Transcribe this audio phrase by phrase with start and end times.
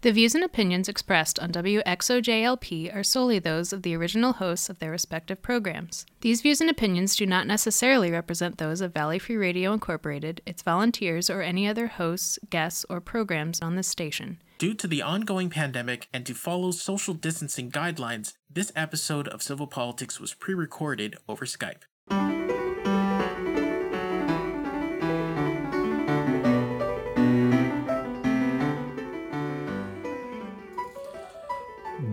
[0.00, 4.78] The views and opinions expressed on WXOJLP are solely those of the original hosts of
[4.78, 6.06] their respective programs.
[6.20, 10.62] These views and opinions do not necessarily represent those of Valley Free Radio Incorporated, its
[10.62, 14.40] volunteers, or any other hosts, guests, or programs on this station.
[14.58, 19.66] Due to the ongoing pandemic and to follow social distancing guidelines, this episode of Civil
[19.66, 21.82] Politics was pre recorded over Skype.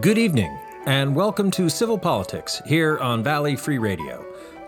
[0.05, 0.55] Good evening,
[0.85, 4.23] and welcome to Civil Politics here on Valley Free Radio,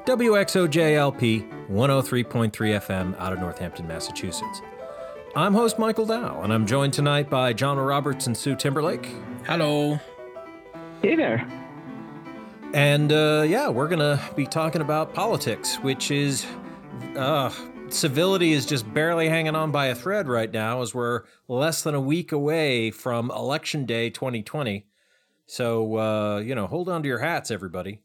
[0.06, 4.64] WXOJLP 103.3 FM out of Northampton, Massachusetts.
[5.36, 9.14] I'm host Michael Dow, and I'm joined tonight by John Roberts and Sue Timberlake.
[9.46, 10.00] Hello.
[11.04, 11.48] Hey there.
[12.74, 16.48] And uh, yeah, we're going to be talking about politics, which is
[17.16, 17.52] uh,
[17.90, 21.94] civility is just barely hanging on by a thread right now as we're less than
[21.94, 24.87] a week away from Election Day 2020.
[25.48, 28.02] So uh, you know, hold on to your hats, everybody,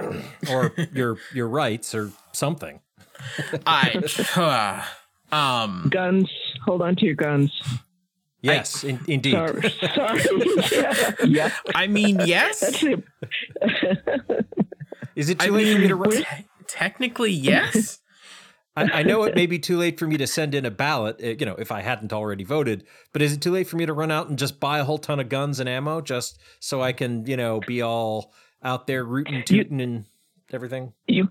[0.50, 2.80] or your your rights, or something.
[3.66, 4.02] I
[5.32, 6.30] uh, um Guns.
[6.64, 7.52] Hold on to your guns.
[8.42, 9.32] Yes, in, indeed.
[9.32, 9.70] Sorry.
[9.94, 10.22] Sorry.
[10.72, 11.12] yeah.
[11.24, 11.50] yeah.
[11.74, 12.60] I mean yes.
[12.60, 13.04] That's it.
[15.16, 15.96] Is it too I late for me to?
[15.96, 16.10] Run?
[16.10, 17.98] te- technically yes.
[18.76, 21.16] I, I know it may be too late for me to send in a ballot.
[21.22, 22.84] uh, You know, if I hadn't already voted.
[23.12, 24.98] But is it too late for me to run out and just buy a whole
[24.98, 28.32] ton of guns and ammo just so I can, you know, be all
[28.62, 30.04] out there rooting, tooting, and
[30.52, 30.92] everything?
[31.06, 31.28] You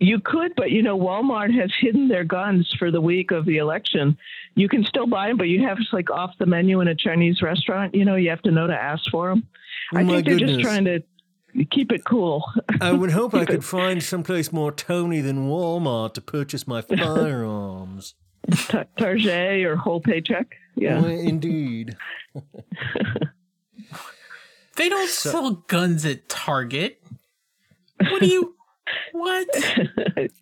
[0.00, 3.56] you could, but you know, Walmart has hidden their guns for the week of the
[3.58, 4.16] election.
[4.54, 6.94] You can still buy them, but you have it's like off the menu in a
[6.94, 7.94] Chinese restaurant.
[7.96, 9.48] You know, you have to know to ask for them.
[9.92, 10.56] I Oh my think they're goodness.
[10.58, 11.02] just trying to
[11.70, 12.44] keep it cool.
[12.80, 18.14] I would hope I could find someplace more Tony than Walmart to purchase my firearms.
[18.54, 20.56] Ta- Target or whole paycheck.
[20.76, 21.00] Yeah.
[21.02, 21.96] Why, indeed.
[24.76, 27.02] They don't So- sell guns at Target.
[28.00, 28.54] What do you
[29.12, 29.48] what?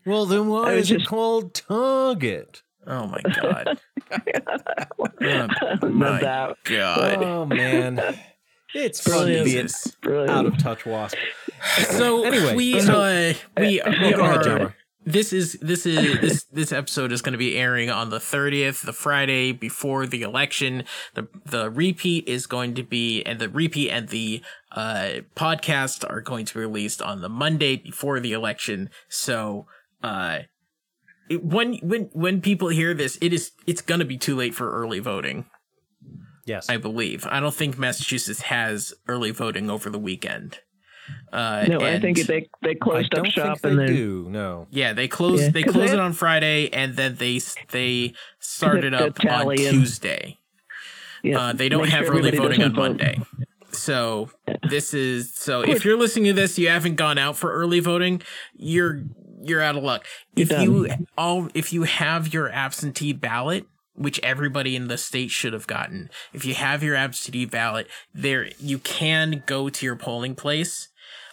[0.05, 2.63] Well, then why I was is it called Target?
[2.87, 3.81] Oh my god.
[4.13, 6.57] Oh my that.
[6.65, 7.23] god.
[7.23, 7.97] Oh man,
[8.85, 9.73] it's fun to Brilliant.
[9.85, 9.91] be.
[10.03, 10.31] Brilliant.
[10.31, 11.17] out of touch wasp.
[11.91, 14.75] So Anyway, we so- uh we, we Go ahead, are
[15.09, 18.85] this is this is this this episode is going to be airing on the 30th
[18.85, 20.83] the friday before the election
[21.15, 24.43] the the repeat is going to be and the repeat and the
[24.73, 29.65] uh podcast are going to be released on the monday before the election so
[30.03, 30.41] uh
[31.31, 34.57] it, when when when people hear this it is it's going to be too late
[34.57, 35.47] for early voting
[36.47, 36.69] Yes.
[36.71, 40.61] i believe i don't think massachusetts has early voting over the weekend
[41.33, 43.87] uh No, I think they they I closed don't up shop think they and then
[43.95, 44.27] do.
[44.29, 44.67] No.
[44.71, 47.41] yeah, they close Yeah, they 'cause close it on Friday and then they
[47.71, 50.39] they started The- the up on tally and- Tuesday.
[51.23, 52.81] yeah, Uh, they don't have sure early voting on vote.
[52.99, 53.21] Monday.
[53.71, 54.31] So
[54.69, 58.21] this is so if you're listening to this, you haven't gone out for early voting,
[58.57, 59.03] you're
[59.45, 60.07] you're out of luck.
[60.35, 61.07] If You're you done.
[61.17, 63.65] all if you have your absentee ballot,
[63.97, 68.51] which everybody in the state should have gotten, if you have your absentee ballot, there
[68.59, 70.89] you can go to your polling place.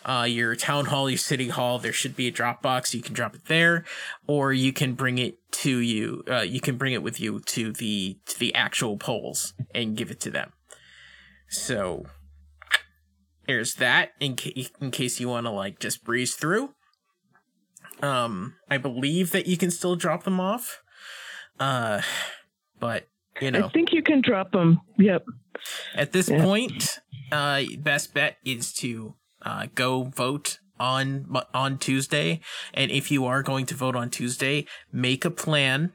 [0.05, 2.93] Uh, your town hall, your city hall, there should be a drop box.
[2.93, 3.85] You can drop it there,
[4.27, 6.23] or you can bring it to you.
[6.29, 10.11] Uh, you can bring it with you to the to the actual polls and give
[10.11, 10.51] it to them.
[11.47, 12.03] So
[13.47, 16.73] there's that in ca- in case you want to like just breeze through.
[18.01, 20.81] Um, I believe that you can still drop them off.
[21.59, 22.01] Uh,
[22.83, 23.07] but
[23.39, 24.81] you know, I think you can drop them.
[24.97, 25.25] Yep.
[25.95, 26.43] at this Yeah.
[26.43, 26.99] point,
[27.31, 32.41] uh, best bet is to uh, go vote on on Tuesday.
[32.73, 35.93] And if you are going to vote on Tuesday, make a plan.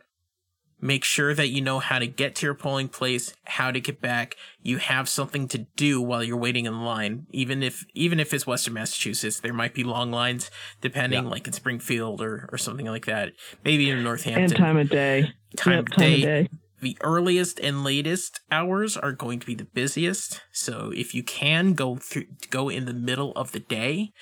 [0.80, 4.00] Make sure that you know how to get to your polling place, how to get
[4.00, 4.36] back.
[4.62, 7.26] You have something to do while you're waiting in line.
[7.32, 10.50] Even if even if it's Western Massachusetts, there might be long lines,
[10.80, 11.30] depending, Yeah.
[11.30, 13.32] like in Springfield or or something like that.
[13.64, 14.44] Maybe in Northampton.
[14.44, 15.32] And time of day.
[15.56, 16.48] Time Yep, of time day of day.
[16.80, 20.40] The earliest and latest hours are going to be the busiest.
[20.52, 24.12] So if you can go through, go in the middle of the day,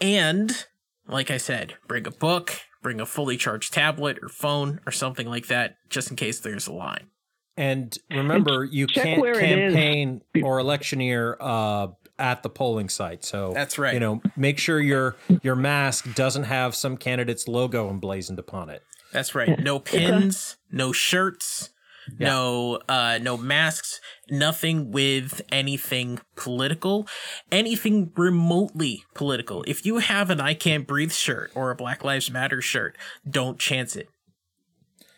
[0.00, 0.66] and
[1.06, 5.28] like I said, bring a book, bring a fully charged tablet or phone or something
[5.28, 7.08] like that, just in case there's a line.
[7.56, 9.74] And remember, you check can't where it is.
[9.74, 11.88] campaign or electioneer uh,
[12.18, 13.24] at the polling site.
[13.24, 13.92] So That's right.
[13.94, 18.82] You know, make sure your your mask doesn't have some candidate's logo emblazoned upon it.
[19.12, 19.58] That's right.
[19.58, 21.70] No pins, no shirts,
[22.18, 24.00] no uh no masks,
[24.30, 27.06] nothing with anything political,
[27.50, 29.64] anything remotely political.
[29.66, 32.96] If you have an I can't breathe shirt or a Black Lives Matter shirt,
[33.28, 34.08] don't chance it.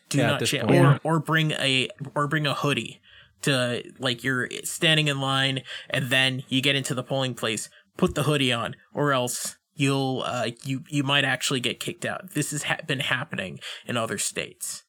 [0.08, 0.80] Do Yeah, not chance point.
[0.84, 3.00] or or bring a or bring a hoodie.
[3.42, 8.14] to like you're standing in line and then you get into the polling place, put
[8.14, 12.32] the hoodie on, or else you'll uh, you you might actually get kicked out.
[12.34, 14.83] This has ha- been happening in other states.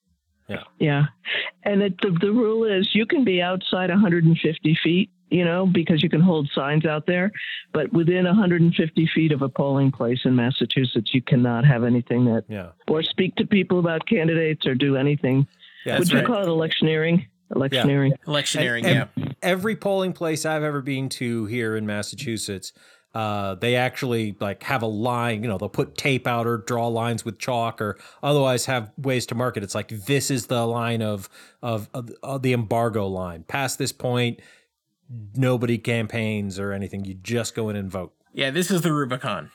[0.47, 0.63] Yeah.
[0.79, 1.03] Yeah.
[1.63, 6.03] And it, the, the rule is you can be outside 150 feet, you know, because
[6.03, 7.31] you can hold signs out there.
[7.73, 12.43] But within 150 feet of a polling place in Massachusetts, you cannot have anything that,
[12.47, 12.69] Yeah.
[12.87, 15.47] or speak to people about candidates or do anything.
[15.85, 15.93] Yeah.
[15.93, 16.27] Would that's you right.
[16.27, 17.25] call it electioneering?
[17.55, 18.13] Electioneering.
[18.27, 19.25] Electioneering, And- yeah.
[19.41, 22.73] Every polling place I've ever been to here in Massachusetts,
[23.15, 25.41] uh, they actually like have a line.
[25.41, 29.25] You know, they'll put tape out or draw lines with chalk, or otherwise have ways
[29.27, 29.63] to mark it.
[29.63, 31.29] It's like this is the line of
[31.63, 33.43] of, of, of the embargo line.
[33.43, 34.41] Past this point,
[35.35, 37.05] nobody campaigns or anything.
[37.05, 38.13] You just go in and vote.
[38.33, 39.49] Yeah, this is the Rubicon.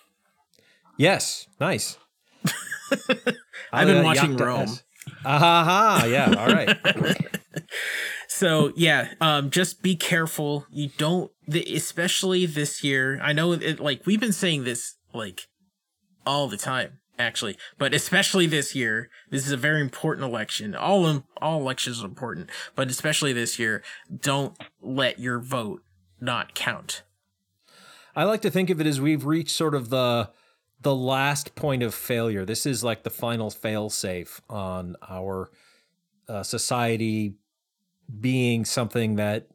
[0.97, 1.99] Yes, nice.
[3.73, 4.69] I've been Uh, watching Rome.
[5.25, 6.07] Ah ha ha!
[6.07, 6.77] Yeah, all right.
[8.41, 10.65] So yeah, um, just be careful.
[10.71, 13.21] You don't, the, especially this year.
[13.23, 15.43] I know it, like we've been saying this like
[16.25, 19.11] all the time, actually, but especially this year.
[19.31, 20.75] This is a very important election.
[20.75, 23.83] All em- all elections are important, but especially this year.
[24.11, 25.83] Don't let your vote
[26.19, 27.03] not count.
[28.17, 30.31] I like to think of it as we've reached sort of the
[30.81, 32.45] the last point of failure.
[32.45, 35.51] This is like the final fail safe on our
[36.29, 37.35] uh, society
[38.21, 39.49] being something that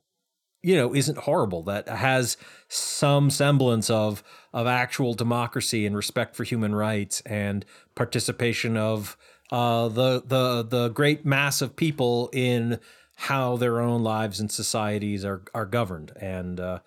[0.62, 2.38] you know isn't horrible that has
[2.68, 4.24] some semblance of
[4.54, 9.18] of actual democracy and respect for human rights and participation of
[9.51, 12.80] uh, the the the great mass of people in
[13.16, 16.80] how their own lives and societies are are governed and uh,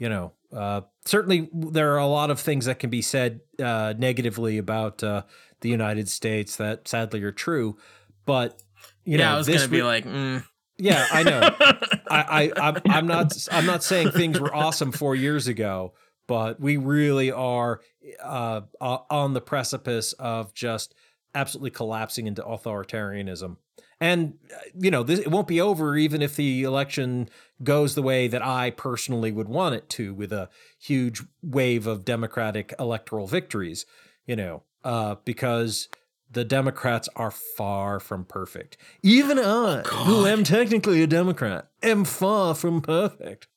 [0.00, 3.94] you know uh, certainly there are a lot of things that can be said uh,
[3.96, 5.22] negatively about uh,
[5.60, 7.76] the United States that sadly are true
[8.26, 8.60] but
[9.04, 10.44] you yeah, know I was this gonna be like, mm,
[10.78, 11.40] yeah, I know.
[12.10, 15.94] I, I I'm, I'm not I'm not saying things were awesome four years ago,
[16.26, 17.80] but we really are
[18.22, 20.94] uh, on the precipice of just
[21.34, 23.56] absolutely collapsing into authoritarianism.
[24.00, 27.28] And uh, you know, this it won't be over even if the election
[27.62, 30.48] goes the way that I personally would want it to, with a
[30.78, 33.84] huge wave of Democratic electoral victories.
[34.26, 35.88] You know, uh, because
[36.30, 38.76] the Democrats are far from perfect.
[39.02, 43.48] Even I, who am technically a Democrat, am far from perfect.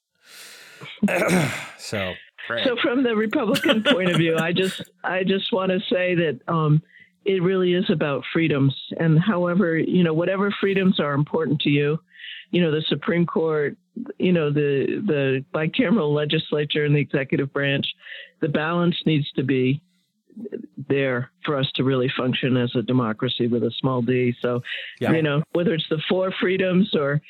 [1.78, 2.14] so,
[2.50, 2.66] right.
[2.66, 6.40] So from the Republican point of view, I just I just want to say that
[6.48, 6.82] um,
[7.26, 12.00] it really is about freedoms, and however you know whatever freedoms are important to you,
[12.52, 13.78] you know the Supreme Court,
[14.20, 17.86] you know the the bicameral legislature and the executive branch,
[18.42, 19.82] the balance needs to be
[20.90, 24.34] there for us to really function as a democracy with a small d.
[24.42, 24.62] So
[25.00, 25.12] Yeah.
[25.14, 27.22] you know whether it's the four freedoms or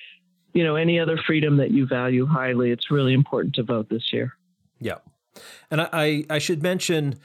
[0.54, 4.13] you know any other freedom that you value highly, it's really important to vote this
[4.13, 4.34] year.
[4.80, 5.00] yeah.
[5.72, 7.16] And I, I, I should mention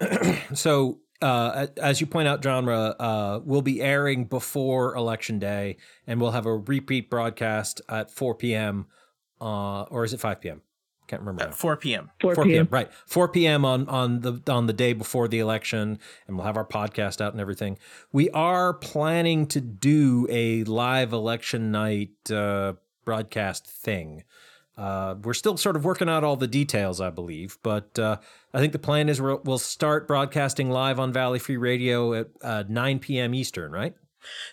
[0.54, 5.76] so, uh, as you point out, genre uh, will be airing before Election Day,
[6.06, 8.86] and we'll have a repeat broadcast at 4 p.m.
[9.40, 10.62] Uh, or is it 5 p.m.?
[11.08, 11.44] Can't remember.
[11.44, 12.10] At 4 p.m.
[12.20, 12.52] 4 4 p.m.
[12.52, 12.68] p.m.
[12.70, 13.64] Right, 4 p.m.
[13.64, 17.32] on on the on the day before the election, and we'll have our podcast out
[17.32, 17.78] and everything.
[18.12, 22.74] We are planning to do a live election night uh,
[23.04, 24.24] broadcast thing.
[24.78, 28.18] Uh, we're still sort of working out all the details, I believe, but uh,
[28.54, 32.28] I think the plan is we'll, we'll start broadcasting live on Valley Free Radio at
[32.42, 33.34] uh, 9 p.m.
[33.34, 33.94] Eastern, right?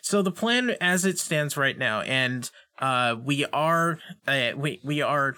[0.02, 5.02] So the plan as it stands right now, and uh, we are, uh, we we
[5.02, 5.36] are,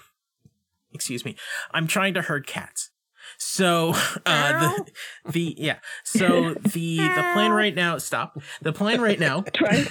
[0.92, 1.36] excuse me,
[1.72, 2.90] I'm trying to herd cats.
[3.36, 3.92] So
[4.26, 4.92] uh, the
[5.32, 7.98] the yeah, so the the plan right now.
[7.98, 8.40] Stop.
[8.62, 9.86] The plan right now Try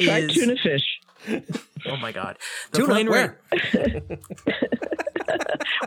[0.00, 0.82] try is tuna fish.
[1.86, 2.38] oh my god.
[2.72, 4.18] The Tuna, plan right where?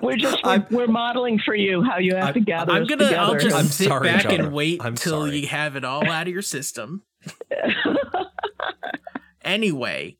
[0.02, 3.06] We're just we're, we're modeling for you how you have I'm- to gather I'm gonna.
[3.06, 3.18] together.
[3.20, 4.36] I'll just I'm sit sorry, back Chara.
[4.36, 5.40] and wait I'm till sorry.
[5.40, 7.04] you have it all out of your system.
[9.44, 10.18] anyway,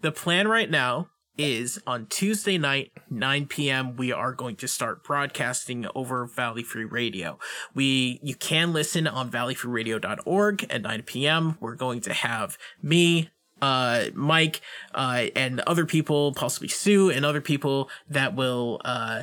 [0.00, 3.96] the plan right now is on Tuesday night, 9 p.m.
[3.96, 7.38] We are going to start broadcasting over Valley Free Radio.
[7.74, 11.56] We you can listen on valleyfreeradio.org at 9 p.m.
[11.60, 13.30] We're going to have me,
[13.62, 14.60] uh, Mike,
[14.94, 19.22] uh, and other people, possibly Sue and other people that will, uh,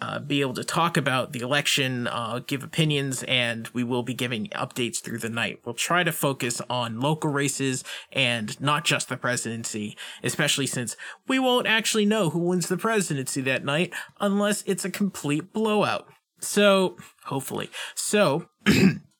[0.00, 4.12] uh, be able to talk about the election, uh, give opinions, and we will be
[4.12, 5.60] giving updates through the night.
[5.64, 11.38] We'll try to focus on local races and not just the presidency, especially since we
[11.38, 16.06] won't actually know who wins the presidency that night unless it's a complete blowout.
[16.40, 17.70] So, hopefully.
[17.94, 18.48] So,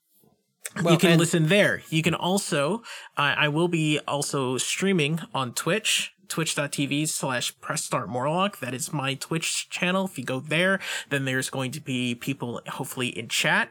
[0.82, 1.82] Well, you can and- listen there.
[1.88, 2.82] You can also,
[3.16, 8.58] I I will be also streaming on Twitch twitch.tv slash press start morlock.
[8.60, 10.06] That is my Twitch channel.
[10.06, 13.70] If you go there, then there's going to be people hopefully in chat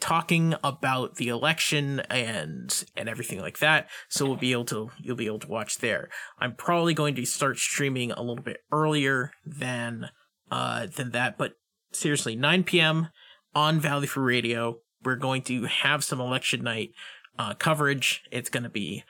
[0.00, 3.88] talking about the election and and everything like that.
[4.08, 6.08] So we'll be able to you'll be able to watch there.
[6.38, 10.10] I'm probably going to start streaming a little bit earlier than
[10.50, 11.54] uh than that, but
[11.92, 13.08] seriously, 9 p.m.
[13.54, 14.78] on Valley Free Radio.
[15.04, 16.92] We're going to have some election night
[17.38, 18.22] uh, coverage.
[18.30, 19.04] It's going to be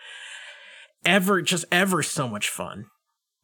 [1.05, 2.87] ever just ever so much fun.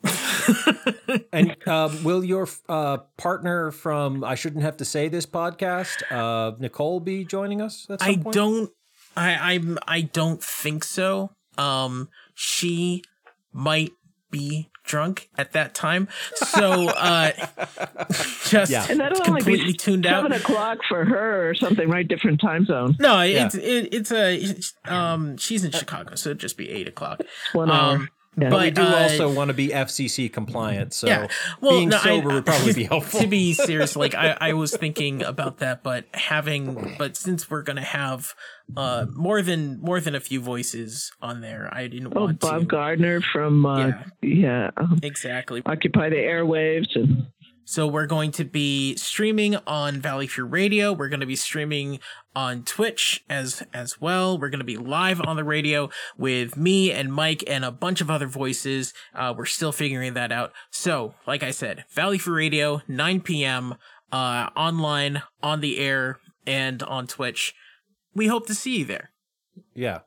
[1.32, 6.56] and uh, will your uh, partner from I shouldn't have to say this podcast, uh,
[6.58, 7.86] Nicole, be joining us?
[8.00, 8.32] I point?
[8.32, 8.70] don't.
[9.16, 11.32] I I'm I don't think so.
[11.58, 13.02] Um, she
[13.52, 13.90] might
[14.30, 17.30] be drunk at that time, so uh,
[18.48, 18.86] just Yeah.
[18.88, 20.40] And that'll only completely be tuned seven out.
[20.40, 22.06] o'clock for her or something, right?
[22.06, 22.96] Different time zone.
[22.98, 23.46] No, Yeah.
[23.46, 27.20] it's it, it's a it's, um she's in Chicago, so it'd just be eight o'clock.
[27.52, 27.96] One hour.
[27.96, 28.48] Um, Yeah.
[28.48, 31.26] but we do uh, also want to be FCC compliant, so yeah.
[31.60, 33.20] Well, being no, I- sober would probably be helpful.
[33.20, 37.62] to be serious, like I, I was thinking about that, but having, but since we're
[37.62, 38.34] gonna have
[38.76, 42.60] uh more than more than a few voices on there, I didn't Oh, want Bob
[42.60, 44.02] to Gardner from uh, Yeah.
[44.22, 45.60] yeah, um, exactly.
[45.66, 47.26] Occupy the Airwaves and
[47.70, 50.92] So we're going to be streaming on Valley Free Radio.
[50.92, 52.00] We're going to be streaming
[52.34, 54.36] on Twitch as as well.
[54.36, 58.00] We're going to be live on the radio with me and Mike and a bunch
[58.00, 58.92] of other voices.
[59.14, 60.52] Uh, we're still figuring that out.
[60.72, 63.76] So, like I said, Valley Free Radio, 9 p.m.
[64.10, 67.54] Uh, online, on the air, and on Twitch.
[68.16, 69.12] We hope to see you there.
[69.74, 70.00] Yeah.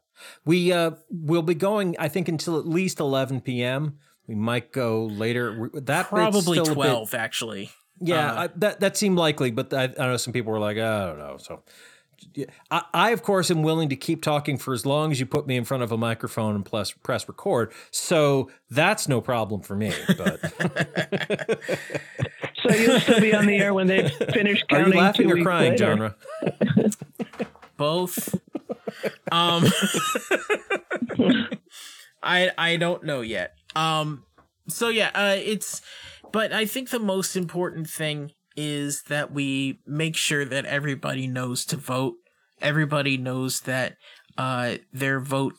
[0.43, 4.00] We uh will be going I think until at least 11 p.m.
[4.27, 5.70] We might go later.
[5.74, 7.72] That Probably still a bit- 12, actually.
[8.00, 10.77] yeah, Uh, I, that that seemed likely, but I, I know some people were like,
[10.77, 11.38] I don't know.
[11.38, 11.63] So
[12.34, 15.25] yeah, I, I of course am willing to keep talking for as long as you
[15.25, 17.74] put me in front of a microphone and press press record.
[17.92, 19.92] So that's no problem for me.
[20.18, 20.39] But
[22.63, 24.94] so you'll still be on the air when they finish counting.
[24.94, 25.86] are you laughing two or crying, later.
[25.86, 26.15] genre?
[27.75, 28.34] both
[29.32, 29.65] um
[32.24, 34.24] i i don't know yet um
[34.68, 35.82] so yeah uh it's
[36.32, 41.65] but i think the most important thing is that we make sure that everybody knows
[41.65, 42.15] to vote
[42.62, 43.96] everybody knows that
[44.38, 45.56] uh their vote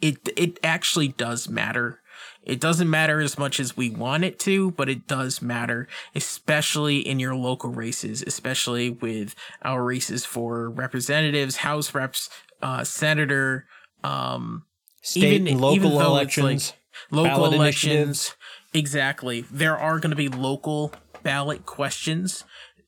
[0.00, 2.00] it it actually does matter
[2.42, 6.98] it doesn't matter as much as we want it to, but it does matter, especially
[6.98, 12.30] in your local races, especially with our races for representatives, house reps,
[12.62, 13.66] uh, senator,
[14.04, 14.64] um,
[15.02, 16.68] State even- and local elections.
[16.70, 16.78] like
[17.10, 18.34] local elections.
[18.72, 19.42] Exactly.
[19.50, 22.44] There are going to be local ballot questions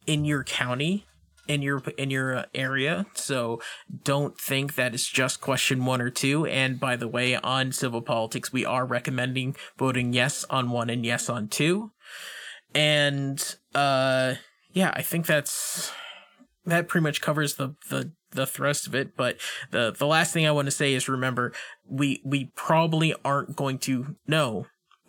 [0.06, 1.06] in your county,
[1.46, 3.06] in your in your uh, area.
[3.14, 3.60] So
[4.04, 6.46] don't think that it's just question one or two.
[6.46, 11.04] And by the way, on civil politics, we are recommending voting yes on one and
[11.04, 11.90] yes on two.
[12.74, 13.42] And
[13.74, 14.34] uh,
[14.72, 15.90] yeah, I think that's
[16.68, 19.36] that pretty much covers the the the thrust of it but
[19.70, 21.52] the the last thing i want to say is remember
[21.88, 24.66] we we probably aren't going to know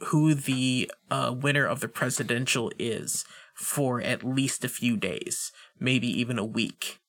[0.08, 6.08] who the uh, winner of the presidential is for at least a few days maybe
[6.08, 7.00] even a week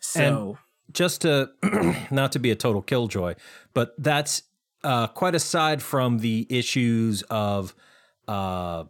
[0.00, 0.58] so
[0.92, 1.50] just to
[2.10, 3.34] not to be a total killjoy,
[3.74, 4.42] but that's
[4.82, 7.74] uh, quite aside from the issues of,
[8.28, 8.84] uh,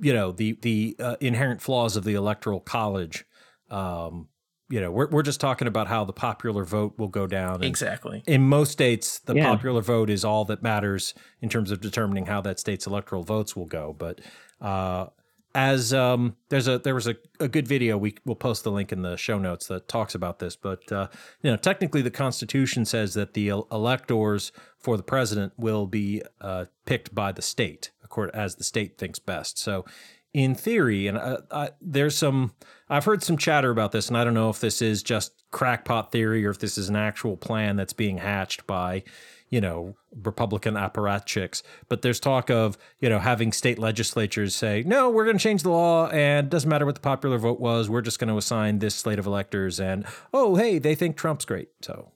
[0.00, 3.24] you know, the the uh, inherent flaws of the electoral college.
[3.70, 4.28] Um,
[4.70, 7.56] you know, we're we're just talking about how the popular vote will go down.
[7.56, 9.46] and exactly in most states, the Yeah.
[9.50, 13.56] popular vote is all that matters in terms of determining how that state's electoral votes
[13.56, 13.94] will go.
[13.98, 14.20] But
[14.60, 15.06] uh,
[15.52, 18.92] as um, there's a there was a, a good video we will post the link
[18.92, 20.54] in the show notes that talks about this.
[20.54, 21.08] But uh,
[21.42, 26.66] you know, technically, the Constitution says that the electors for the president will be uh,
[26.86, 29.58] picked by the state, according as the state thinks best.
[29.58, 29.84] So.
[30.32, 32.54] In theory, and uh, I, there's some,
[32.88, 36.12] I've heard some chatter about this, and I don't know if this is just crackpot
[36.12, 39.02] theory or if this is an actual plan that's being hatched by,
[39.48, 41.64] you know, Republican apparatchiks.
[41.88, 45.64] But there's talk of, you know, having state legislatures say, no, we're going to change
[45.64, 47.90] the law and doesn't matter what the popular vote was.
[47.90, 49.80] We're just going to assign this slate of electors.
[49.80, 51.70] And, oh, hey, they think Trump's great.
[51.82, 52.12] So,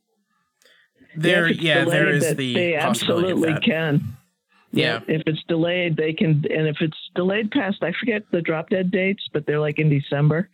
[1.17, 3.63] there if it's yeah there delayed, is that the they possibility of absolutely that.
[3.63, 4.17] can.
[4.77, 8.71] Yeah If it's delayed, they can, and if it's delayed past, I forget the drop
[8.71, 10.49] dead dates, but they're like in December,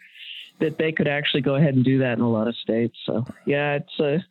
[0.60, 2.96] that they could actually go ahead and do that in a lot of states.
[3.06, 4.24] So yeah, it's a,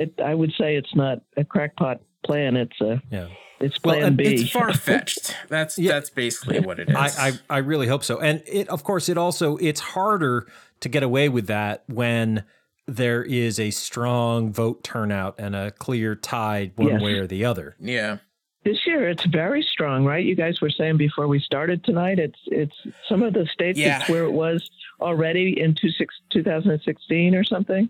[0.00, 2.56] it, I would say it's not a crackpot plan.
[2.56, 3.28] It's a, yeah.
[3.60, 4.24] it's plan and B.
[4.24, 5.92] it's far-fetched that's Yeah.
[5.92, 8.18] that's basically what it is I, I I really hope so.
[8.20, 10.46] And it of course it also it's harder
[10.80, 12.44] to get away with that when
[12.86, 17.00] there is a strong vote turnout and a clear tide one Yes.
[17.02, 17.76] way or the other.
[17.80, 18.18] yeah
[18.64, 20.24] this year it's very strong, right?
[20.24, 22.74] You guys were saying before we started tonight, it's it's
[23.08, 24.00] some of the states Yeah.
[24.00, 24.68] it's where it was
[25.00, 27.88] already in two six, 2016 or something.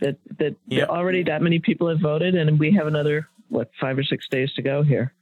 [0.00, 0.84] That that Yeah.
[0.84, 4.52] already that many people have voted, and we have another what five or six days
[4.54, 5.12] to go here.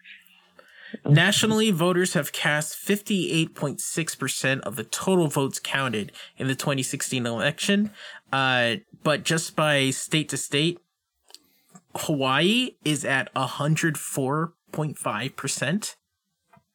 [1.04, 7.90] Nationally, voters have cast 58.6% of the total votes counted in the 2016 election.
[8.32, 10.78] Uh, but just by state to state,
[11.94, 13.30] Hawaii is at
[14.72, 15.94] 104.5%.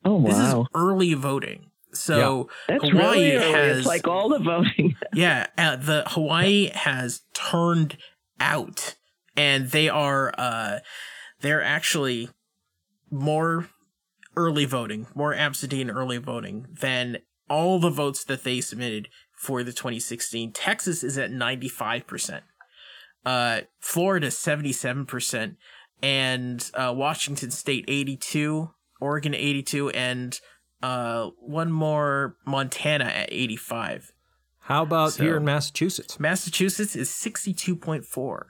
[0.05, 0.29] Oh wow.
[0.29, 1.71] This is early voting.
[1.93, 4.95] So that's Hawaii really has It's like all the voting.
[5.13, 7.97] yeah, uh, the Hawaii has turned
[8.39, 8.95] out,
[9.37, 10.79] and they are uh,
[11.41, 12.29] they're actually
[13.11, 13.69] more
[14.35, 17.19] early voting, more absentee and early voting than
[17.49, 19.07] all the votes that they submitted
[19.37, 20.51] for the 2016.
[20.51, 22.43] Texas is at 95 percent,
[23.25, 25.57] uh, Florida 77 percent,
[26.03, 28.69] and uh, Washington State 82,
[29.01, 30.39] Oregon 82, and
[30.83, 34.11] uh, one more Montana at 85.
[34.59, 36.19] How about So- here in Massachusetts?
[36.19, 38.43] Massachusetts is 62.4.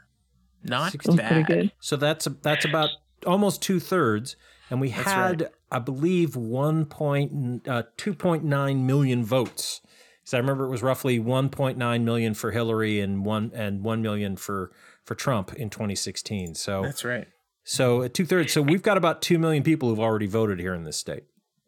[0.63, 1.45] Not 60 bad.
[1.47, 1.71] Good.
[1.79, 2.89] So that's that's about
[3.25, 4.37] almost two thirds,
[4.69, 5.51] and we That's had, right.
[5.71, 9.81] I believe, one point uh, two point nine million votes.
[10.23, 13.83] So I remember it was roughly one point nine million for Hillary and one and
[13.83, 14.71] one million for
[15.03, 16.55] for Trump in 2016.
[16.55, 17.27] So That's right.
[17.63, 18.51] So two thirds.
[18.51, 21.23] So we've got about two million people who've already voted here in this state.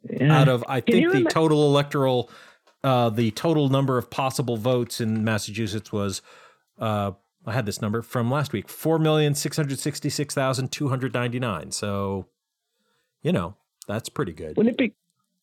[0.10, 0.42] Yeah.
[0.42, 2.30] Out of I Can think the total electoral,
[2.84, 6.22] uh, the total number of possible votes in Massachusetts was.
[6.78, 7.12] Uh,
[7.48, 11.14] I had this number from last week: four million six hundred sixty-six thousand two hundred
[11.14, 11.72] ninety-nine.
[11.72, 12.26] So,
[13.22, 13.56] you know,
[13.88, 14.58] that's pretty good.
[14.58, 14.94] Wouldn't it be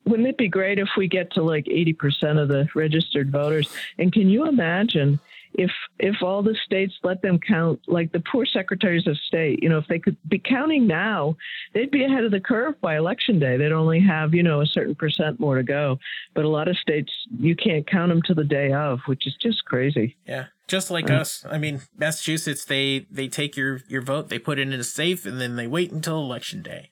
[0.04, 3.73] wouldn't it be great if we get to like 80% of the registered voters?
[3.99, 5.21] And can you imagine
[5.54, 9.68] if if all the states let them count like the poor secretaries of state, you
[9.68, 11.37] know, if they could be counting now,
[11.75, 13.56] they'd be ahead of the curve by election day.
[13.56, 15.99] They'd only have, you know, a certain percent more to go.
[16.35, 19.34] But a lot of states you can't count them to the day of, which is
[19.41, 20.17] just crazy.
[20.26, 20.47] Yeah.
[20.69, 21.19] Just like Mm.
[21.21, 21.45] us.
[21.50, 25.26] I mean, Massachusetts, they they take your your vote, they put it in a safe,
[25.26, 26.91] and then they wait until election day.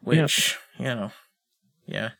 [0.00, 1.12] Which, you know,
[1.86, 2.10] yeah.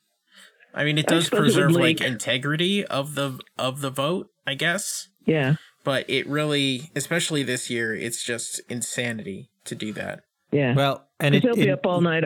[0.75, 4.55] I mean, it does suppose it preserve like integrity of the of the vote, I
[4.55, 5.09] guess.
[5.27, 5.55] Yeah.
[5.85, 10.23] But it really, especially this year, it's just insanity to do that.
[10.51, 10.75] Yeah.
[10.75, 12.25] Well, and it, they'll be it- up all night.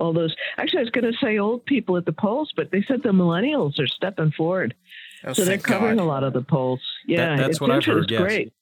[0.00, 0.34] All those.
[0.58, 3.10] Actually, I was going to say old people at the polls, but they said the
[3.10, 4.74] millennials are stepping forward,
[5.24, 6.02] Oh, so they're covering God.
[6.02, 6.80] a lot of the polls.
[7.06, 8.20] Yeah, that's it's what I've heard, yes.
[8.20, 8.52] great.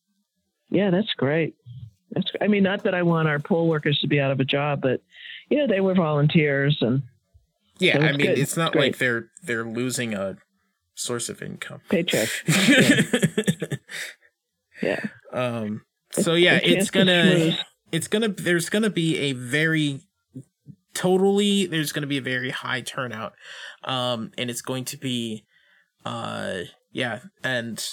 [0.70, 1.54] Yeah, that's great.
[2.10, 2.30] That's.
[2.42, 4.82] I mean, not that I want our poll workers to be out of a job,
[4.82, 5.00] but
[5.48, 7.02] you know, they were volunteers, and
[7.78, 8.38] Yeah, So I mean, good.
[8.38, 8.82] it's not Great.
[8.92, 10.36] like they're they're losing a
[11.00, 11.80] source of income.
[11.88, 12.28] paycheck.
[14.82, 15.00] Yeah.
[15.32, 15.82] um.
[16.12, 17.58] So yeah, They it's gonna
[17.92, 20.00] it's gonna there's gonna be a very
[20.94, 23.34] totally there's gonna be a very high turnout,
[23.84, 25.44] um, and it's going to be,
[26.04, 26.60] uh,
[26.92, 27.84] yeah, and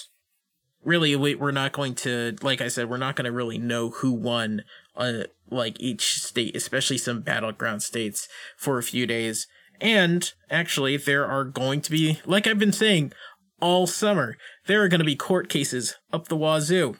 [0.82, 3.90] really we, we're not going to like I said we're not going to really know
[3.90, 4.62] who won
[4.96, 9.46] uh like each state, especially some battleground states for a few days.
[9.80, 13.12] And actually, there are going to be, like I've been saying
[13.60, 14.36] all summer,
[14.66, 16.96] there are going to be court cases up the wazoo.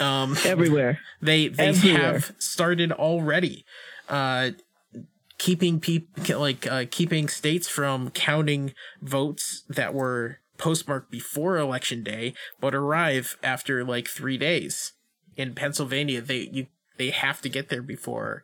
[0.00, 0.98] Um, everywhere.
[1.22, 2.12] they they Everywhere.
[2.14, 3.64] have started already,
[4.08, 4.50] uh,
[5.38, 12.32] keeping people like uh, keeping states from counting votes that were postmarked before election day
[12.60, 14.92] but arrive after like three days.
[15.36, 18.42] In Pennsylvania, they you they have to get there before,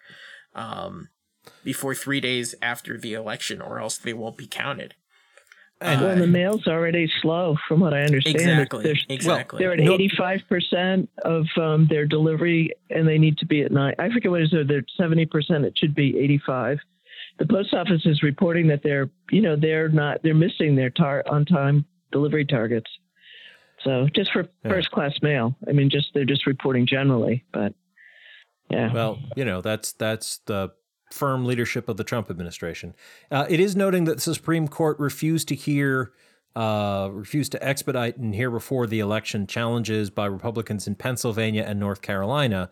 [0.55, 1.09] um,
[1.65, 4.95] before three days after the election, or else they won't be counted.
[5.83, 8.37] And- well, the mail's already slow, from what I understand.
[8.37, 8.83] Exactly.
[8.83, 9.59] There's- exactly.
[9.59, 13.95] They're at eighty-five percent of um, their delivery, and they need to be at nine.
[13.99, 14.69] I forget what it is.
[14.69, 15.65] They're seventy percent.
[15.65, 16.79] It should be eighty-five.
[17.39, 20.23] The post office is reporting that they're, you know, they're not.
[20.23, 22.91] They're missing their tar- on-time delivery targets.
[23.83, 24.71] So just for Yeah.
[24.71, 25.57] first-class mail.
[25.67, 27.73] I mean, just they're just reporting generally, but
[28.71, 28.93] yeah.
[28.93, 30.73] Well, you know, that's that's the
[31.11, 32.95] firm leadership of the Trump administration.
[33.31, 36.13] Uh, it is noting that the Supreme Court refused to hear,
[36.55, 41.81] uh, refused to expedite and hear before the election challenges by Republicans in Pennsylvania and
[41.81, 42.71] North Carolina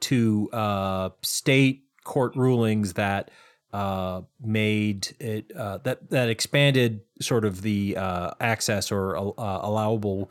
[0.00, 3.30] to uh, state court rulings that
[3.72, 10.30] uh, made it uh, that that expanded sort of the uh, access or allowable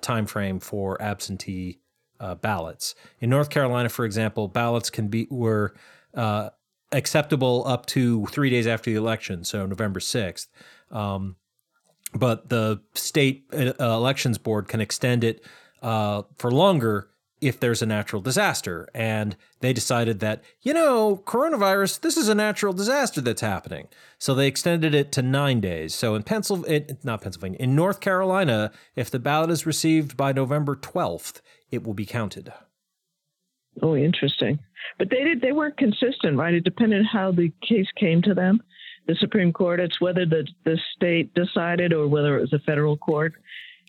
[0.00, 1.78] time frame for absentee
[2.40, 2.94] ballots.
[3.20, 5.74] In North Carolina, for example, ballots can be were
[6.14, 6.50] uh,
[6.92, 10.48] acceptable up to three days after the election, so November sixth.
[10.90, 11.36] Um,
[12.14, 15.44] but the state uh, elections board can extend it
[15.82, 17.08] uh, for longer
[17.42, 18.88] if there's a natural disaster.
[18.94, 23.88] And they decided that, you know, coronavirus, this is a natural disaster that's happening.
[24.18, 25.92] So they extended it to nine days.
[25.94, 30.76] So in Pennsylvania, not Pennsylvania, in North Carolina, if the ballot is received by November
[30.76, 32.52] 12th, it will be counted.
[33.80, 34.58] Oh, interesting.
[34.98, 36.54] But they did they weren't consistent, right?
[36.54, 38.62] It depended how the case came to them.
[39.06, 42.96] The Supreme Court, it's whether the the state decided or whether it was a federal
[42.96, 43.34] court.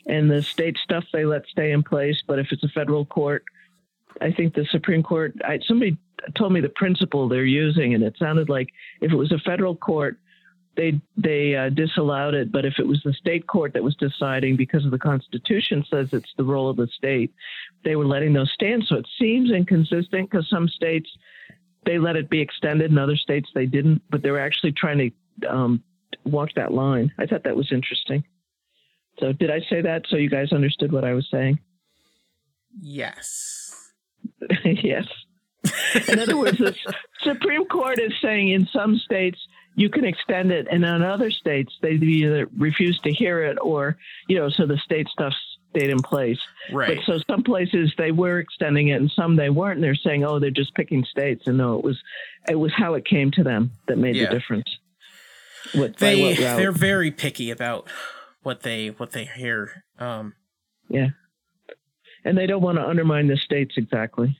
[0.05, 3.45] And the state stuff they let stay in place, but if it's a federal court,
[4.21, 5.33] I think the Supreme Court.
[5.43, 5.97] I, somebody
[6.35, 8.69] told me the principle they're using, and it sounded like
[9.01, 10.17] if it was a federal court,
[10.75, 12.51] they they uh, disallowed it.
[12.51, 16.09] But if it was the state court that was deciding, because of the Constitution says
[16.11, 17.33] it's the role of the state,
[17.83, 18.83] they were letting those stand.
[18.87, 21.09] So it seems inconsistent because some states
[21.85, 24.01] they let it be extended, and other states they didn't.
[24.09, 25.83] But they were actually trying to um,
[26.23, 27.11] walk that line.
[27.17, 28.23] I thought that was interesting.
[29.19, 31.59] So did I say that so you guys understood what I was saying?
[32.81, 33.91] Yes.
[34.65, 35.05] yes.
[36.07, 36.75] In other words, the
[37.21, 39.39] Supreme Court is saying in some states
[39.75, 43.97] you can extend it, and in other states they either refuse to hear it or,
[44.27, 45.33] you know, so the state stuff
[45.71, 46.39] stayed in place.
[46.71, 46.97] Right.
[46.97, 49.77] But so some places they were extending it, and some they weren't.
[49.77, 51.99] And they're saying, oh, they're just picking states, and no, it was
[52.47, 54.25] it was how it came to them that made Yeah.
[54.29, 54.69] the difference.
[55.73, 57.87] What, they what they're very picky about
[58.43, 59.83] what they what they hear.
[59.97, 60.33] Um,
[60.89, 61.07] yeah,
[62.25, 64.37] and they don't want to undermine the states exactly.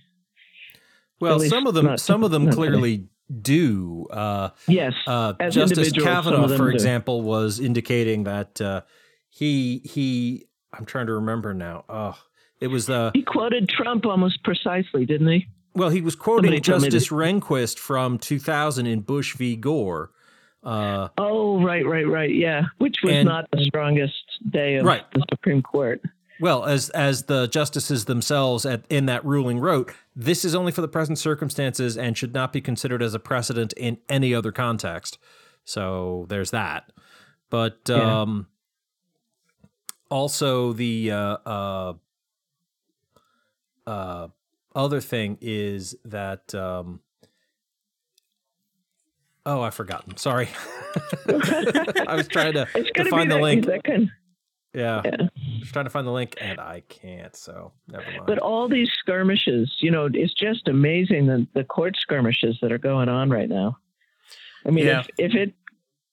[1.20, 3.06] Well, some of them, not- some of them clearly
[3.42, 4.08] do.
[4.12, 6.74] Uh, Yes, uh, As Justice Kavanaugh, for do.
[6.76, 8.82] example, was indicating that uh,
[9.30, 10.48] he he.
[10.78, 11.86] I'm trying to remember now.
[11.90, 12.18] Oh,
[12.60, 15.48] it was uh, he quoted Trump almost precisely, didn't he?
[15.76, 19.56] well, he was quoting Somebody Justice Rehnquist from 2000 in Bush v.
[19.56, 20.12] Gore.
[20.64, 22.34] Uh, Oh, right, right, right.
[22.34, 24.14] Yeah, which was And- not the strongest
[24.50, 25.04] day of Right.
[25.14, 26.02] the Supreme Court.
[26.44, 30.82] Well, as as the justices themselves at, in that ruling wrote, this is only for
[30.82, 35.18] the present circumstances and should not be considered as a precedent in any other context.
[35.64, 36.92] So there's that.
[37.50, 38.24] But Yeah.
[38.24, 38.48] um,
[40.12, 41.94] also the uh, uh,
[43.88, 44.28] uh,
[44.76, 47.00] other thing is that um,
[49.46, 50.18] oh, I've forgotten.
[50.18, 50.50] Sorry,
[51.30, 53.66] I was trying to, to going to be find the link.
[53.86, 54.12] kind.
[54.74, 55.02] Yeah.
[55.06, 55.28] Yeah.
[55.60, 58.24] Was trying to find the link and I can't, so never mind.
[58.26, 62.78] But all these skirmishes, you know, it's just amazing the the court skirmishes that are
[62.80, 63.78] going on right now.
[64.66, 65.02] I mean, Yeah.
[65.02, 65.54] if if it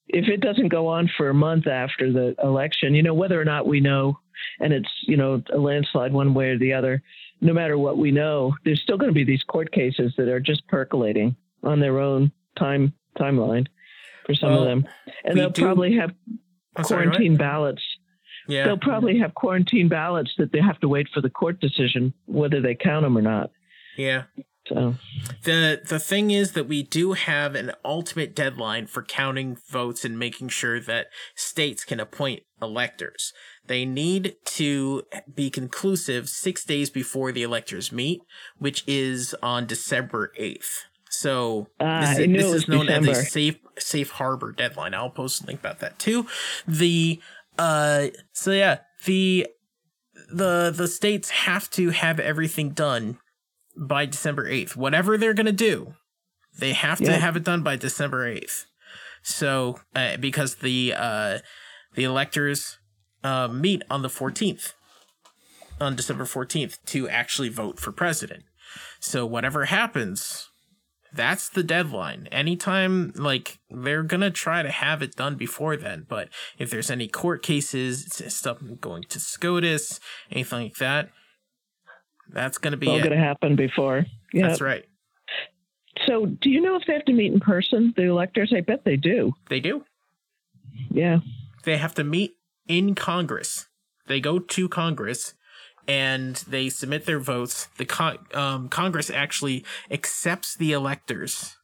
[0.09, 3.45] if it doesn't go on for a month after the election, you know, whether or
[3.45, 4.19] not we know,
[4.61, 7.03] and it's you know a landslide one way or the other,
[7.41, 10.41] no matter what we know, there's still going to be these court cases that are
[10.41, 13.67] just percolating on their own time timeline
[14.27, 14.89] for some Well, of them,
[15.25, 16.13] and they'll do- probably have
[16.77, 17.83] I'm sorry, quarantine ballots
[18.51, 18.65] Yeah.
[18.65, 22.61] they'll probably have quarantine ballots that they have to wait for the court decision whether
[22.61, 23.51] they count them or not.
[23.97, 24.25] Yeah.
[24.69, 24.95] So
[25.45, 30.19] The the thing is that we do have an ultimate deadline for counting votes and
[30.19, 33.33] making sure that states can appoint electors.
[33.67, 35.03] They need to
[35.35, 38.21] be conclusive 6 days before the electors meet,
[38.59, 40.85] which is on December 8th.
[41.09, 43.21] So Ah, this, is, this is known as December.
[43.21, 44.95] a safe safe harbor deadline.
[44.95, 46.27] I'll post a link about that too.
[46.69, 47.21] The
[47.61, 49.47] uh so yeah, the
[50.33, 53.19] the the states have to have everything done
[53.77, 54.77] by December 8th.
[54.77, 55.95] Whatever they're going to do,
[56.59, 58.67] they have to have it done by December 8th.
[59.23, 61.39] So, uh, because the uh,
[61.95, 62.79] the electors
[63.23, 64.73] uh, meet on the 14th,
[65.81, 68.45] on December 14th, to actually vote for president.
[69.01, 70.50] So, whatever happens,
[71.13, 72.29] that's the deadline.
[72.31, 76.07] Anytime, like, they're going to try to have it done before then.
[76.09, 81.11] But if there's any court cases, stuff going to SCOTUS, anything like that,
[82.29, 83.09] that's going to be all it.
[83.09, 84.07] to happen before.
[84.33, 84.49] Yeah.
[84.49, 84.85] That's right.
[86.07, 88.53] So do you know if they have to meet in person, the electors?
[88.57, 89.33] I bet they do.
[89.49, 89.85] They do.
[90.91, 91.19] Yeah.
[91.65, 92.37] They have to meet
[92.69, 93.67] in Congress.
[94.07, 95.35] They go to Congress
[95.89, 97.69] and they submit their votes.
[97.79, 101.57] The con- um, Congress actually accepts the electors.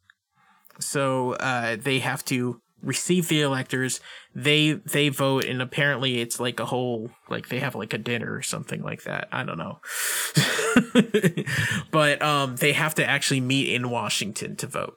[0.81, 4.01] So uh, they have to receive the electors.
[4.35, 8.35] They they vote, and apparently it's like a whole like they have like a dinner
[8.35, 9.29] or something like that.
[9.33, 9.81] I don't know,
[11.91, 14.97] but um, they have to actually meet in Washington to vote.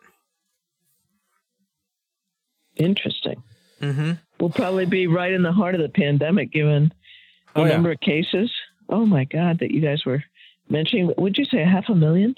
[2.75, 3.43] Interesting.
[3.81, 4.11] Mm-hmm.
[4.39, 6.91] We'll probably be right in the heart of the pandemic given
[7.53, 7.73] the Oh, yeah.
[7.73, 8.51] number of cases.
[8.89, 10.23] Oh my God, that you guys were
[10.69, 11.13] mentioning.
[11.17, 12.35] Would you say half a million?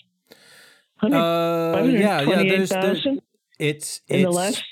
[1.01, 1.07] Uh,
[1.85, 2.43] yeah, yeah.
[2.43, 3.07] There's, there's
[3.57, 4.63] it's in the last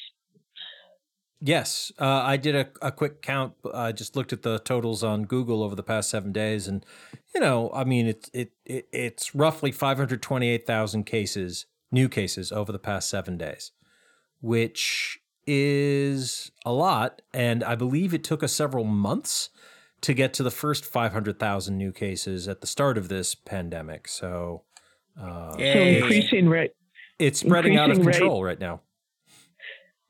[1.41, 3.53] Yes, uh, I did a, a quick count.
[3.73, 6.85] I just looked at the totals on Google over the past seven days, and
[7.33, 11.65] you know, I mean, it, it, it it's roughly five hundred twenty eight thousand cases,
[11.91, 13.71] new cases over the past seven days,
[14.41, 17.21] which is a lot.
[17.33, 19.49] And I believe it took us several months
[20.01, 23.35] to get to the first five hundred thousand new cases at the start of this
[23.35, 24.07] pandemic.
[24.07, 24.63] So,
[25.19, 26.71] uh, So increasing rate.
[27.19, 28.13] it's spreading out of Increasing rate.
[28.27, 28.81] control right now.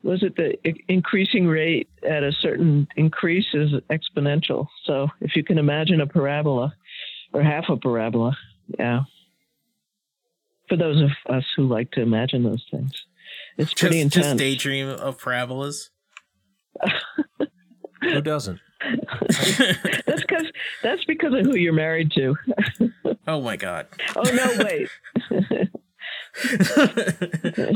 [0.01, 0.55] Was it the
[0.87, 4.67] increasing rate at a certain increase is exponential?
[4.85, 6.73] So if you can imagine a parabola
[7.33, 8.37] or half a parabola,
[8.79, 9.01] yeah.
[10.69, 12.91] For those of us who like to imagine those things,
[13.57, 14.39] it's Just, pretty just intense.
[14.39, 15.89] daydream of parabolas.
[18.01, 18.59] Who doesn't?
[20.07, 22.35] that's because that's because of who you're married to.
[23.27, 23.87] oh my god.
[24.15, 24.89] Oh no, wait.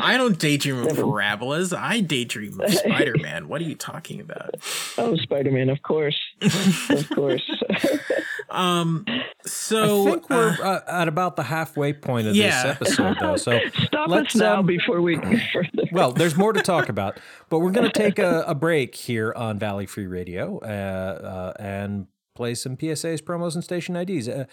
[0.02, 1.74] I don't daydream of parabolas.
[1.78, 3.48] I daydream of Spider Man.
[3.48, 4.56] What are you talking about?
[4.98, 6.20] Oh, Spider-Man, of course,
[6.90, 7.44] of course.
[8.54, 9.06] Um.
[9.46, 12.76] So I think we're uh, uh, at about the halfway point of yeah.
[12.76, 13.36] this episode, though.
[13.36, 15.90] So Stop let's us now um, before we go further.
[15.92, 19.34] well, there's more to talk about, but we're going to take a, a break here
[19.36, 24.30] on Valley Free Radio uh, uh, and play some PSAs, promos, and station IDs.
[24.30, 24.46] Uh,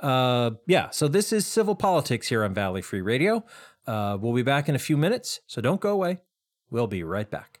[0.00, 3.44] uh, yeah, so this is civil politics here on Valley Free Radio.
[3.86, 6.18] Uh, we'll be back in a few minutes, so don't go away.
[6.70, 7.60] We'll be right back.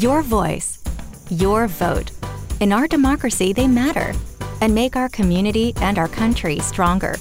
[0.00, 0.82] Your voice,
[1.28, 2.12] your vote.
[2.60, 4.14] In our democracy, they matter
[4.62, 7.16] and make our community and our country stronger.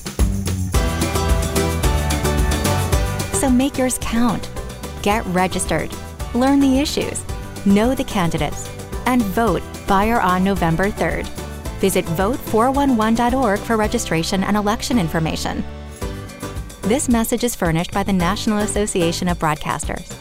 [3.34, 4.49] So make yours count.
[5.01, 5.93] Get registered,
[6.34, 7.21] learn the issues,
[7.65, 8.69] know the candidates,
[9.05, 11.27] and vote by or on November 3rd.
[11.81, 15.62] Visit vote411.org for registration and election information.
[16.84, 20.20] This message is furnished by the National Association of Broadcasters.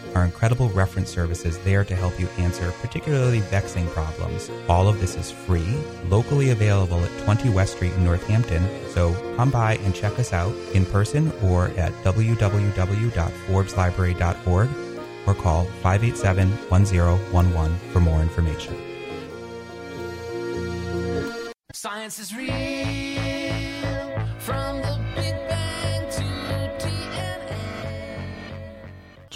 [0.15, 4.51] our incredible reference services there to help you answer particularly vexing problems.
[4.67, 5.77] All of this is free,
[6.09, 10.53] locally available at 20 West Street in Northampton, so come by and check us out
[10.73, 14.69] in person or at www.forbeslibrary.org
[15.27, 18.75] or call 587-1011 for more information.
[21.73, 22.51] Science is real
[24.39, 24.80] from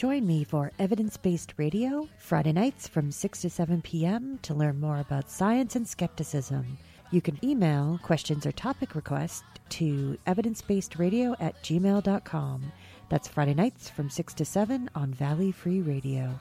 [0.05, 4.37] Join me for Evidence Based Radio Friday nights from 6 to 7 p.m.
[4.43, 6.77] to learn more about science and skepticism.
[7.09, 12.71] You can email questions or topic requests to evidencebasedradio at gmail.com.
[13.09, 16.39] That's Friday nights from 6 to 7 on Valley Free Radio.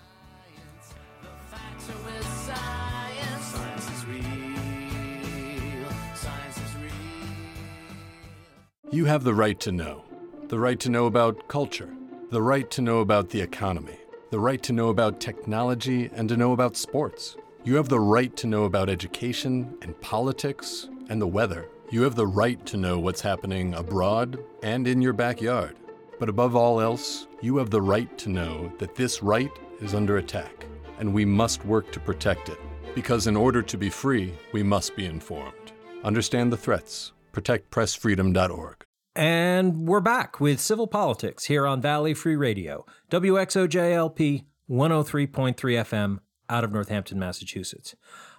[8.90, 10.04] You have the right to know.
[10.48, 11.88] The right to know about culture.
[12.34, 13.96] The right to know about the economy.
[14.30, 17.36] The right to know about technology and to know about sports.
[17.62, 21.68] You have the right to know about education and politics and the weather.
[21.92, 25.76] You have the right to know what's happening abroad and in your backyard.
[26.18, 30.16] But above all else, you have the right to know that this right is under
[30.16, 30.66] attack,
[30.98, 32.58] and we must work to protect it.
[32.96, 35.70] Because in order to be free, we must be informed.
[36.02, 37.12] Understand the threats.
[37.32, 38.83] ProtectPressFreedom.org.
[39.16, 46.64] And we're back with Civil Politics here on Valley Free Radio, WXOJLP 103.3 FM out
[46.64, 47.94] of Northampton, Massachusetts.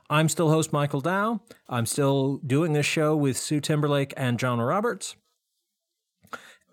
[0.09, 1.39] I'm still host Michael Dow.
[1.69, 5.15] I'm still doing this show with Sue Timberlake and John Roberts.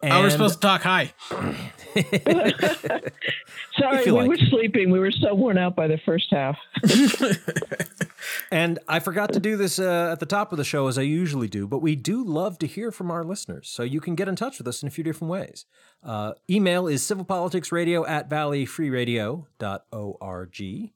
[0.02, 1.12] Oh, we're supposed to talk high.
[3.78, 4.28] Sorry, we like.
[4.28, 4.90] were sleeping.
[4.90, 6.58] We were so worn out by the first half.
[8.50, 11.02] And I forgot to do this uh, at the top of the show as I
[11.02, 13.68] usually do, but we do love to hear from our listeners.
[13.68, 15.64] So you can get in touch with us in a few different ways.
[16.02, 20.90] Uh, email is civilpoliticsradio at valleyfreeradio.org.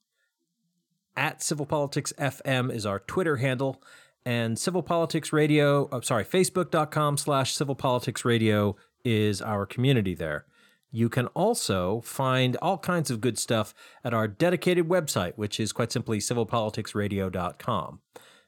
[1.16, 3.82] At civilpoliticsfm is our Twitter handle.
[4.24, 8.74] And Civil Politics Radio, oh, sorry, facebook.com slash civilpoliticsradio
[9.06, 10.44] is our community there.
[10.90, 15.72] You can also find all kinds of good stuff at our dedicated website, which is
[15.72, 18.00] quite simply civilpoliticsradio.com.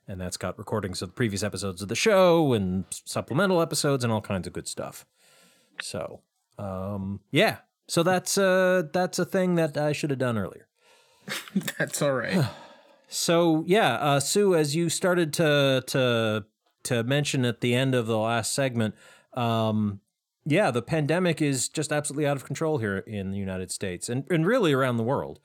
[0.06, 4.22] And that's got recordings of previous episodes of the show and supplemental episodes and all
[4.22, 5.06] kinds of good stuff.
[5.80, 6.22] So,
[6.58, 7.58] um, yeah.
[7.86, 10.68] So that's uh that's a thing that I should have done earlier.
[11.78, 12.46] That's all right.
[13.10, 16.44] So yeah, uh, Sue, as you started to to
[16.82, 18.94] to mention at the end of the last segment,
[19.32, 20.00] um,
[20.48, 24.24] yeah, the pandemic is just absolutely out of control here in the United States and,
[24.30, 25.40] and really around the world.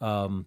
[0.00, 0.46] Um,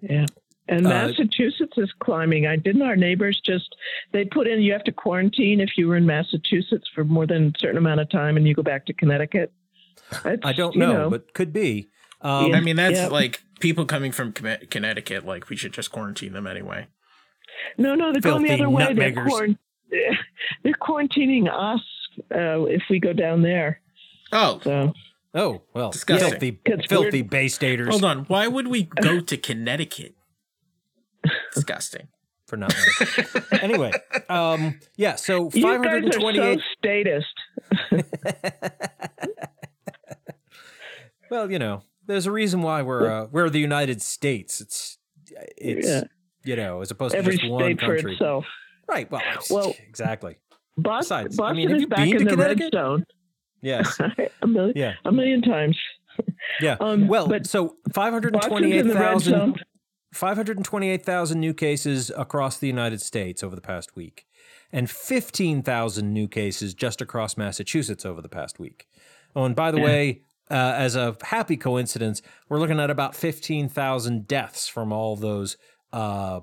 [0.00, 0.26] Yeah.
[0.68, 2.46] And Uh, Massachusetts is climbing.
[2.46, 3.74] I didn't our neighbors just
[4.12, 7.48] they put in you have to quarantine if you were in Massachusetts for more than
[7.48, 9.52] a certain amount of time and you go back to Connecticut.
[10.22, 11.88] That's, I don't you know, but could be.
[12.20, 13.08] Um, I mean, that's yeah.
[13.08, 15.26] like people coming from Connecticut.
[15.26, 16.86] Like, we should just quarantine them anyway.
[17.76, 18.92] No, no, they're going the other way.
[18.92, 19.58] They're, quarant-
[20.62, 21.80] they're quarantining us
[22.34, 23.80] uh, if we go down there.
[24.32, 24.92] Oh, So
[25.34, 26.30] oh well, Disgusting.
[26.30, 27.30] filthy, It's filthy weird.
[27.30, 28.24] Bay Staters hold on.
[28.24, 30.14] Why would we go to Connecticut?
[31.54, 32.08] Disgusting.
[32.46, 33.26] for nothing.
[33.60, 33.92] anyway,
[34.28, 35.14] um, yeah.
[35.16, 37.24] So five hundred and twenty-eight five guys
[37.90, 38.82] hundred are so statist.
[41.30, 44.60] Well, you know, there's a reason why we're uh, we're the United States.
[44.60, 44.98] It's
[45.56, 46.02] it's Yeah.
[46.44, 48.12] you know as opposed Every to just one state for country.
[48.12, 48.44] itself.
[48.86, 49.10] Right.
[49.10, 50.36] Well, Well- exactly.
[50.76, 52.72] Boston, Besides, I Boston mean, have is you back been in to the red Connecticut?
[52.74, 53.04] zone.
[53.60, 54.00] Yes.
[54.42, 54.94] a million, Yeah.
[55.04, 55.78] a million times.
[56.60, 56.76] Yeah.
[56.80, 58.32] Um, well, but so Boston's in
[58.88, 59.54] the red 528,000 zone.
[60.12, 64.26] 528,000 new cases across the United States over the past week,
[64.72, 68.86] and 15,000 new cases just across Massachusetts over the past week.
[69.34, 74.26] Oh, and by the way, uh, as a happy coincidence, we're looking at about 15,000
[74.28, 75.56] deaths from all those
[75.94, 76.40] uh,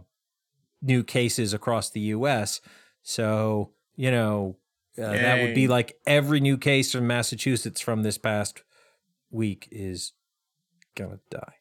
[0.82, 2.62] new cases across the U.S.
[3.04, 4.56] So, you know,
[4.98, 8.64] uh, that would be like every new case from Massachusetts from this past
[9.30, 10.14] week is
[10.96, 11.56] gonna die.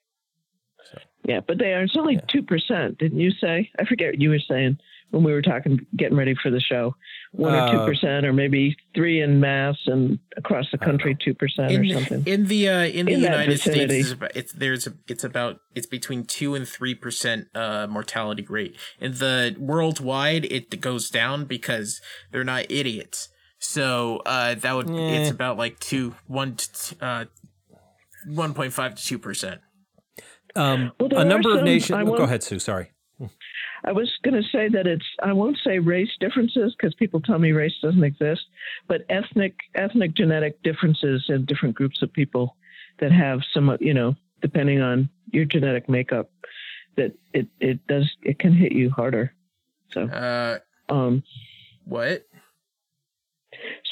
[1.25, 1.83] Yeah, but they are.
[1.83, 2.21] It's only Yeah.
[2.29, 3.69] two percent, didn't you say?
[3.77, 4.79] I forget what you were saying
[5.11, 6.95] when we were talking, getting ready for the show.
[7.33, 11.35] One or two Uh, percent, or maybe three in mass, and across the country, two
[11.35, 12.23] percent or something.
[12.27, 14.01] in the uh, in the In that United States, vicinity.
[14.01, 18.47] it's, about, it's there's a, it's about it's between two and three percent uh, mortality
[18.49, 18.77] rate.
[19.01, 22.01] In the worldwide, it goes down because
[22.33, 23.29] they're not idiots.
[23.59, 27.25] So uh, that would it's about like two one to t- uh,
[28.27, 29.61] one point five to two percent.
[30.57, 31.99] Um, Well, a are number of nations.
[32.09, 32.59] Oh, go ahead, Sue.
[32.59, 32.91] Sorry.
[33.85, 35.05] I was going to say that it's.
[35.23, 38.43] I won't say race differences because people tell me race doesn't exist,
[38.89, 42.57] but ethnic ethnic genetic differences in different groups of people
[43.01, 46.31] that have some, you know, depending on your genetic makeup,
[46.97, 49.33] that it it does it can hit you harder.
[49.93, 51.23] So, Uh, um,
[51.85, 52.25] what?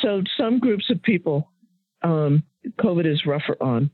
[0.03, 1.51] so some groups of people,
[2.03, 2.43] um,
[2.79, 3.91] COVID is rougher on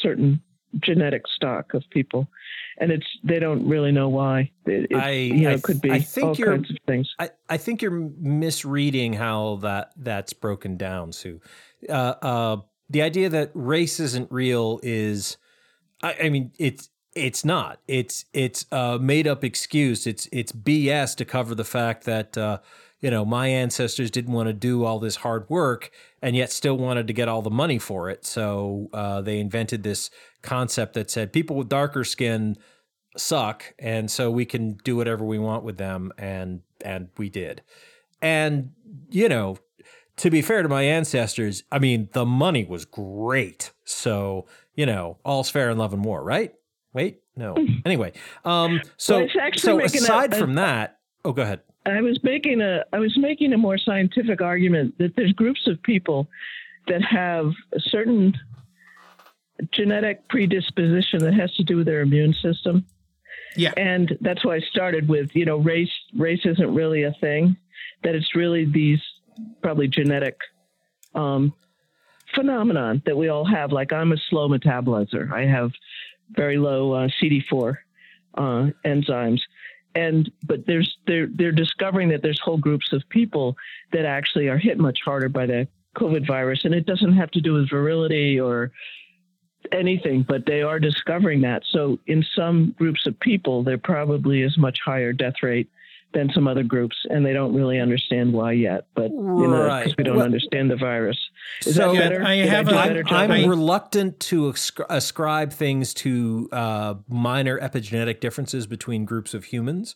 [0.00, 0.40] certain
[0.80, 2.28] genetic stock of people,
[2.78, 4.50] and it's they don't really know why.
[4.66, 6.76] It, it, I- you know I it could be I think all you're- kinds of
[6.86, 7.08] things.
[7.18, 11.40] I, I think you're misreading how that that's broken down, Sue.
[11.88, 12.56] Uh, uh,
[12.90, 15.36] the idea that race isn't real is,
[16.02, 17.80] I, I mean, it's it's not.
[17.88, 20.06] It's it's a made up excuse.
[20.06, 22.58] It's it's BS to cover the fact that uh,
[23.06, 26.76] you know my ancestors didn't want to do all this hard work and yet still
[26.76, 28.26] wanted to get all the money for it.
[28.26, 30.10] So uh, they invented this
[30.42, 32.56] concept that said people with darker skin
[33.16, 37.62] suck and so we can do whatever we want with them and and we did.
[38.20, 38.72] And
[39.08, 39.58] you know
[40.16, 43.70] to be fair to my ancestors i mean the money was great.
[43.84, 46.52] So you know all's fair in love and war right?
[46.92, 47.54] Wait no.
[47.84, 48.14] Anyway
[48.44, 51.60] um so Well, it's actually so aside a- from that oh go ahead
[51.92, 55.82] I was making a I was making a more scientific argument that there's groups of
[55.82, 56.28] people
[56.88, 58.34] that have a certain
[59.72, 62.84] genetic predisposition that has to do with their immune system.
[63.56, 63.72] Yeah.
[63.76, 67.56] And that's why I started with, you know, race race isn't really a thing,
[68.02, 69.00] that it's really these
[69.62, 70.38] probably genetic
[71.14, 71.54] um,
[72.34, 73.72] phenomenon that we all have.
[73.72, 75.32] Like I'm a slow metabolizer.
[75.32, 75.70] I have
[76.30, 77.76] very low uh, CD4
[78.36, 79.40] uh, enzymes.
[79.96, 83.56] And but there's they're they're discovering that there's whole groups of people
[83.92, 85.66] that actually are hit much harder by the
[85.96, 88.70] COVID virus, and it doesn't have to do with virility or
[89.72, 91.62] anything, but they are discovering that.
[91.70, 95.70] So in some groups of people, there probably is much higher death rate
[96.14, 98.86] than some other groups, and they don't really understand why yet.
[98.94, 99.84] But you know, Right.
[99.84, 101.18] because we don't Well- understand the virus.
[101.66, 102.24] Is so that better?
[102.24, 103.30] I Did have do a- a better I'm.
[103.30, 104.54] I'm reluctant to
[104.88, 109.94] ascribe things to uh, minor epigenetic differences between groups of humans.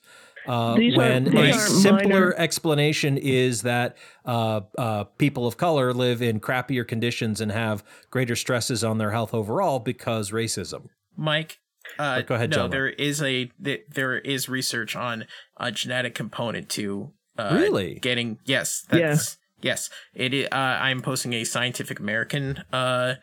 [0.48, 6.22] Uh, when aren't- a simpler minor- explanation is that uh, uh, people of color live
[6.22, 10.88] in crappier conditions and have greater stresses on their health overall because racism.
[11.16, 11.58] Mike.
[11.98, 12.70] Uh, go ahead, no, John.
[12.70, 15.26] there is a there is research on
[15.58, 17.94] a genetic component to uh, Really?
[18.00, 23.14] getting yes that's yes it i- uh, I'm posting a Scientific American uh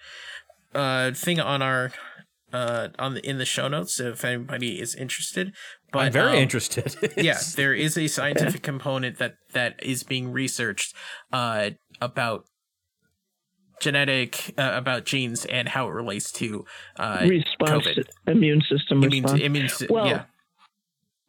[0.75, 1.91] uh thing on our
[2.53, 5.53] uh on the in the show notes if anybody is interested.
[5.91, 6.95] But I'm very um, interested.
[7.17, 10.93] yeah, there is a scientific component that that is being researched
[11.31, 12.43] uh, about
[13.81, 16.65] genetic uh, about genes and how it relates to
[16.97, 18.07] uh, response COVID.
[18.27, 19.41] immune system Immune- response.
[19.41, 20.23] immune well, yeah.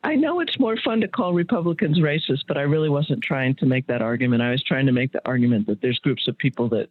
[0.04, 3.66] I know it's more fun to call Republicans racist, but I really wasn't trying to
[3.66, 4.42] make that argument.
[4.42, 6.88] I was trying to make the argument that there's groups of people that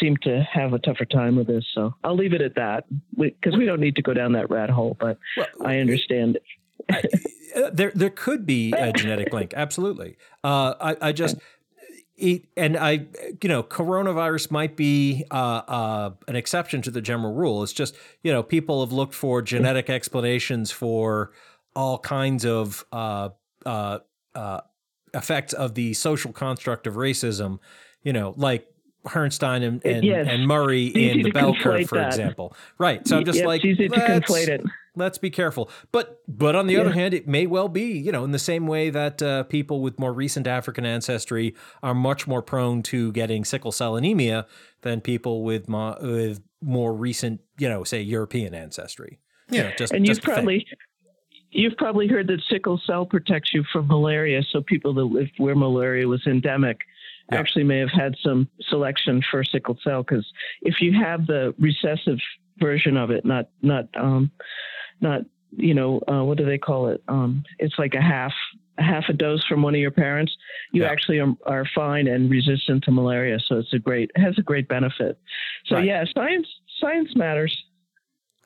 [0.00, 1.64] seem to have a tougher time with this.
[1.74, 2.84] So I'll leave it at that
[3.16, 4.96] because we, don't need to go down that rat hole.
[4.98, 5.18] But
[5.64, 6.38] I understand.
[6.90, 11.36] Uh, there there could be a genetic link absolutely uh i i just
[12.16, 13.06] eat and i
[13.42, 17.96] you know coronavirus might be uh uh an exception to the general rule it's just
[18.22, 21.32] you know people have looked for genetic explanations for
[21.74, 23.30] all kinds of uh
[23.66, 23.98] uh
[24.34, 24.60] uh
[25.12, 27.58] effects of the social construct of racism
[28.02, 28.66] you know like
[29.06, 30.26] Herrnstein and, and, Yes.
[30.30, 32.06] and Murray in the bell curve, for that.
[32.06, 32.56] example.
[32.78, 33.06] Right.
[33.06, 34.64] So I'm just it's like, easy to conflate it.
[34.96, 35.70] Let's be careful.
[35.90, 38.66] But but on the other hand, it may well be, you know, in the same
[38.66, 43.44] way that uh, people with more recent African ancestry are much more prone to getting
[43.44, 44.46] sickle cell anemia
[44.82, 49.18] than people with mo- with more recent, you know, say European ancestry.
[49.50, 50.64] You know, just and you've probably
[51.50, 54.42] you've probably heard that sickle cell protects you from malaria.
[54.50, 56.80] So people that lived where malaria was endemic
[57.32, 60.30] actually may have had some selection for sickle cell because
[60.62, 62.18] if you have the recessive
[62.58, 64.30] version of it, not not um,
[65.00, 65.22] not
[65.56, 67.02] you know uh, what do they call it?
[67.08, 68.32] Um, it's like a half
[68.78, 70.36] a half a dose from one of your parents.
[70.72, 73.38] You actually are, are fine and resistant to malaria.
[73.46, 75.18] So it's a great has a great benefit.
[75.66, 75.84] So Right.
[75.84, 76.48] yeah, science
[76.80, 77.64] science matters.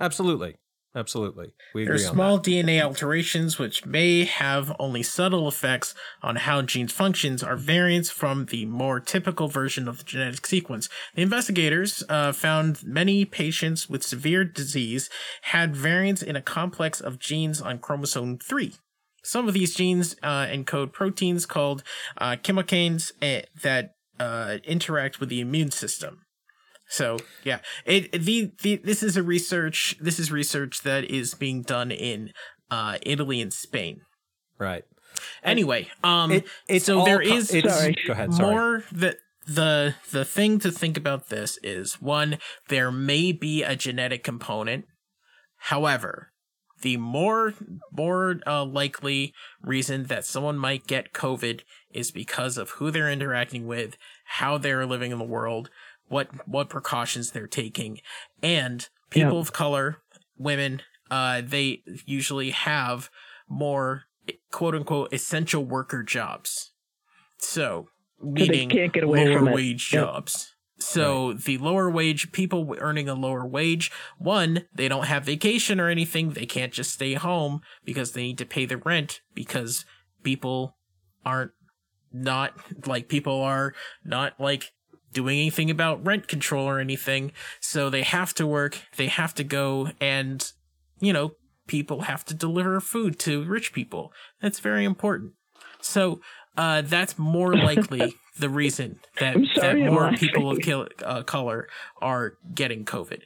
[0.01, 0.57] Absolutely.
[0.95, 1.53] Absolutely.
[1.75, 6.93] We There are small DNA alterations which may have only subtle effects on how genes
[6.93, 10.89] functions are variants from the more typical version of the genetic sequence.
[11.15, 15.11] The investigators uh, found many patients with severe disease
[15.43, 18.75] had variants in a complex of genes on chromosome 3.
[19.23, 21.83] Some of these genes uh, encode proteins called
[22.17, 26.23] uh, chemokines eh, that uh, interact with the immune system.
[26.89, 29.97] So yeah, it the, the this is a research.
[30.01, 32.33] This is research that is being done in
[32.71, 34.01] uh, Italy and Spain.
[34.59, 34.85] Right.
[35.43, 37.97] Anyway, um, It- it's so all there co- is it's- Sorry.
[38.07, 38.55] Go ahead, sorry.
[38.55, 39.17] more the
[39.47, 44.85] the the thing to think about this is one there may be a genetic component.
[45.63, 46.33] However,
[46.83, 47.55] the more
[47.93, 49.33] more uh, likely
[49.63, 54.87] reason that someone might get COVID is because of who they're interacting with, how they're
[54.87, 55.71] living in the world,
[56.09, 58.01] what what precautions they're taking,
[58.43, 59.41] and people Yeah.
[59.41, 59.99] of color,
[60.37, 63.11] women, uh, they usually have
[63.49, 64.05] more
[64.51, 66.73] quote unquote essential worker jobs.
[67.39, 67.89] So
[68.21, 70.03] they meaning can't get away lower from wage Yep.
[70.03, 70.55] jobs.
[70.81, 75.89] So the lower wage people earning a lower wage, one, they don't have vacation or
[75.89, 76.31] anything.
[76.31, 79.85] They can't just stay home because they need to pay the rent because
[80.23, 80.77] people
[81.27, 81.51] aren't
[82.13, 82.55] not
[82.87, 84.73] like people are not like
[85.13, 87.33] doing anything about rent control or anything.
[87.61, 88.79] So they have to work.
[88.97, 90.51] They have to go and,
[91.01, 91.33] you know,
[91.67, 94.13] people have to deliver food to rich people.
[94.41, 95.33] That's very important.
[95.81, 96.21] So,
[96.57, 101.69] uh, that's more likely the reason that, that more people of kil- uh, color
[102.01, 103.23] are getting COVID.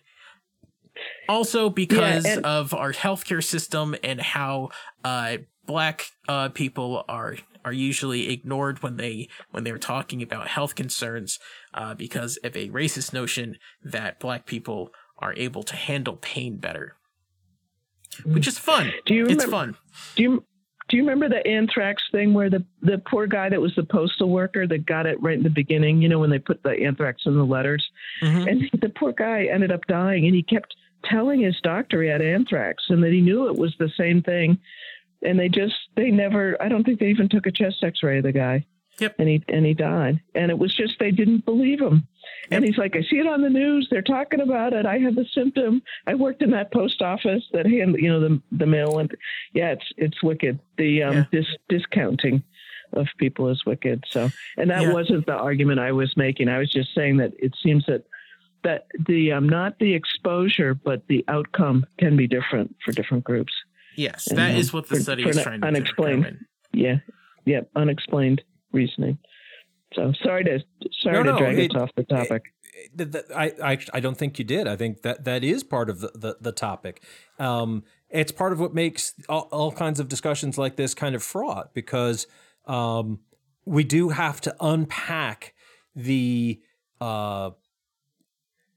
[1.28, 4.68] Also, because and- of our healthcare system and how
[5.04, 10.74] uh, black uh, people are are usually ignored when they when they're talking about health
[10.74, 11.38] concerns
[11.74, 16.96] uh, because of a racist notion that black people are able to handle pain better,
[18.24, 18.92] which is fun.
[19.06, 19.76] Do you it's remember- fun.
[20.16, 20.44] Do you
[20.88, 24.28] do you remember the anthrax thing where the the poor guy that was the postal
[24.30, 26.02] worker that got it right in the beginning?
[26.02, 27.86] You know when they put the anthrax in the letters,
[28.22, 28.48] Mm-hmm.
[28.48, 32.22] and the poor guy ended up dying, and he kept telling his doctor he had
[32.22, 34.56] anthrax and that he knew it was the same thing,
[35.22, 36.60] and they just they never.
[36.60, 38.66] I don't think they even took a chest X-ray of the guy.
[39.00, 39.16] Yep.
[39.18, 42.06] And he and he died, and it was just they didn't believe him.
[42.50, 43.88] And he's like, I see it on the news.
[43.90, 44.84] They're talking about it.
[44.84, 45.82] I have the symptom.
[46.06, 49.10] I worked in that post office that hand, you know, the the mail and
[49.54, 50.58] yeah, it's it's wicked.
[50.76, 52.42] The um, dis, discounting
[52.92, 54.04] of people is wicked.
[54.08, 54.92] So, and that Yeah.
[54.92, 56.48] wasn't the argument I was making.
[56.48, 58.04] I was just saying that it seems that
[58.64, 63.52] that the um, not the exposure, but the outcome can be different for different groups.
[63.96, 66.22] Yes, And, that um, is what the study for is trying to unexplained.
[66.24, 66.46] determine.
[66.72, 66.96] Yeah,
[67.44, 69.18] yeah, unexplained reasoning.
[69.94, 70.60] So sorry to
[71.02, 72.42] sorry No, to no, drag it- us off the topic.
[72.96, 74.66] Th- th- I, I I don't think you did.
[74.66, 77.02] I think that that is part of the the, the topic.
[77.38, 81.22] Um, it's part of what makes all, all kinds of discussions like this kind of
[81.22, 82.26] fraught because
[82.66, 83.20] um,
[83.66, 85.52] we do have to unpack
[85.94, 86.60] the
[87.00, 87.50] uh,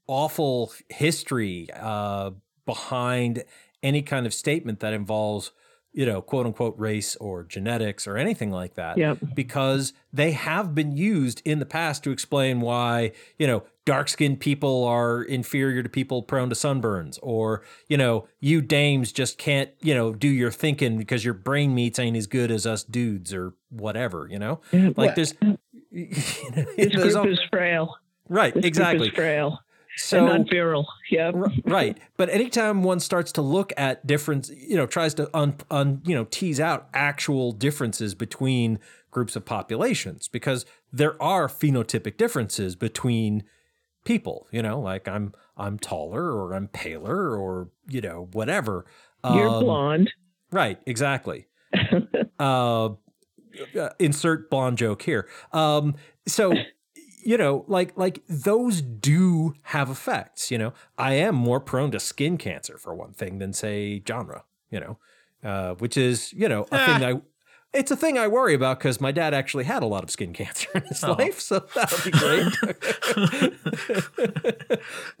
[0.06, 2.30] awful history uh,
[2.64, 3.44] behind
[3.86, 5.52] any kind of statement that involves
[5.92, 9.18] you know quote unquote race or genetics or anything like that Yep.
[9.34, 14.40] because they have been used in the past to explain why you know dark skinned
[14.40, 19.70] people are inferior to people prone to sunburns or you know you dames just can't
[19.80, 23.32] you know do your thinking because your brain meats ain't as good as us dudes
[23.32, 25.34] or whatever you know like well, there's
[25.92, 27.96] This group all- is frail.
[28.28, 29.60] right This exactly frail.
[29.96, 30.86] So- and virile.
[31.10, 31.32] Yeah.
[31.64, 36.02] right but anytime one starts to look at difference you know tries to un, un
[36.04, 38.78] you know tease out actual differences between
[39.10, 43.42] groups of populations because there are phenotypic differences between
[44.04, 48.84] people you know like i'm i'm taller or i'm paler or you know whatever
[49.24, 50.12] You're Um, blonde.
[50.52, 51.46] right exactly
[52.38, 52.90] uh,
[53.98, 55.94] insert blonde joke here um
[56.26, 56.52] so
[57.26, 61.98] you know like like those do have effects you know i am more prone to
[62.00, 64.98] skin cancer for one thing than say genre you know
[65.44, 67.20] uh which is you know a thing i
[67.74, 70.32] it's a thing I worry about because my dad actually had a lot of skin
[70.32, 71.12] cancer in his Oh.
[71.12, 72.46] life, so that would be great.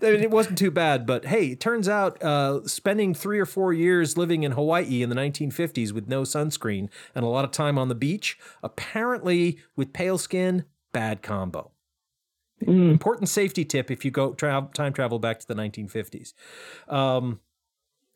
[0.00, 3.44] I mean, it wasn't too bad, but hey, it turns out uh, spending three or
[3.44, 7.50] four years living in Hawaii in the 1950s with no sunscreen and a lot of
[7.50, 11.72] time on the beach, apparently with pale skin, bad combo.
[12.60, 16.32] Important safety tip if you go tra- time travel back to the 1950s.
[16.88, 17.40] Um,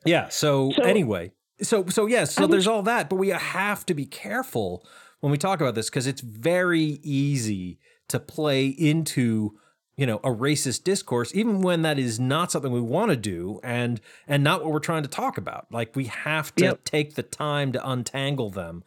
[0.05, 0.29] yeah.
[0.29, 3.85] So, So- anyway, so so yes, so I was- there's all that, but we have
[3.87, 4.85] to be careful
[5.21, 7.79] when we talk about this because it's very easy
[8.09, 9.59] to play into
[9.97, 13.61] you know a racist discourse even when that is not something we want to do
[13.63, 16.85] and and not what we're trying to talk about like we have to Yep.
[16.85, 18.83] take the time to untangle them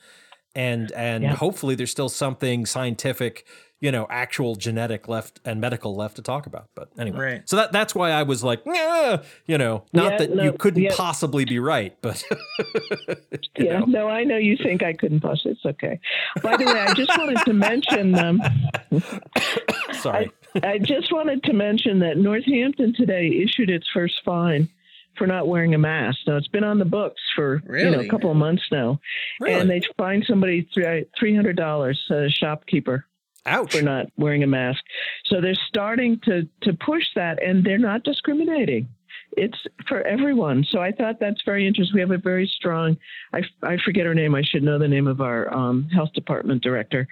[0.56, 1.36] and and Yep.
[1.38, 3.46] hopefully there's still something scientific
[3.80, 7.50] you know actual genetic left and medical left to talk about but anyway Right.
[7.50, 10.54] so that that's why i was like yeah you know not Yeah, that no, you
[10.54, 10.94] couldn't yeah.
[10.96, 12.24] possibly be right but
[13.58, 13.86] yeah, know.
[13.86, 15.52] no, I know you think I couldn't possibly.
[15.54, 16.00] It's okay.
[16.42, 18.16] By the way, I just wanted to mention.
[18.18, 18.42] Um,
[19.94, 20.32] sorry
[20.64, 24.70] I just wanted to mention that Northampton today issued its first fine
[25.18, 26.20] for not wearing a mask.
[26.28, 29.00] Now it's been on the books for you know a couple of months now,
[29.40, 29.54] Really?
[29.60, 33.06] and they fined somebody three hundred dollars, a shopkeeper,
[33.46, 34.82] ouch for not wearing a mask.
[35.26, 38.88] So they're starting to to push that, and they're not discriminating.
[39.36, 39.58] It's
[39.88, 40.66] for everyone.
[40.70, 41.96] So I thought that's very interesting.
[41.96, 42.98] We have a very strong.
[43.34, 44.36] I, I forget her name.
[44.36, 47.08] I should know the name of our um, health department director,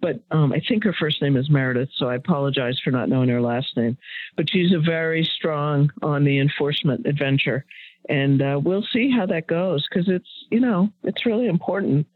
[0.00, 1.90] but um, I think her first name is Meredith.
[1.96, 3.96] So I apologize for not knowing her last name.
[4.36, 7.64] But she's a very strong on the enforcement adventure,
[8.08, 12.06] and uh, we'll see how that goes because it's you know it's really important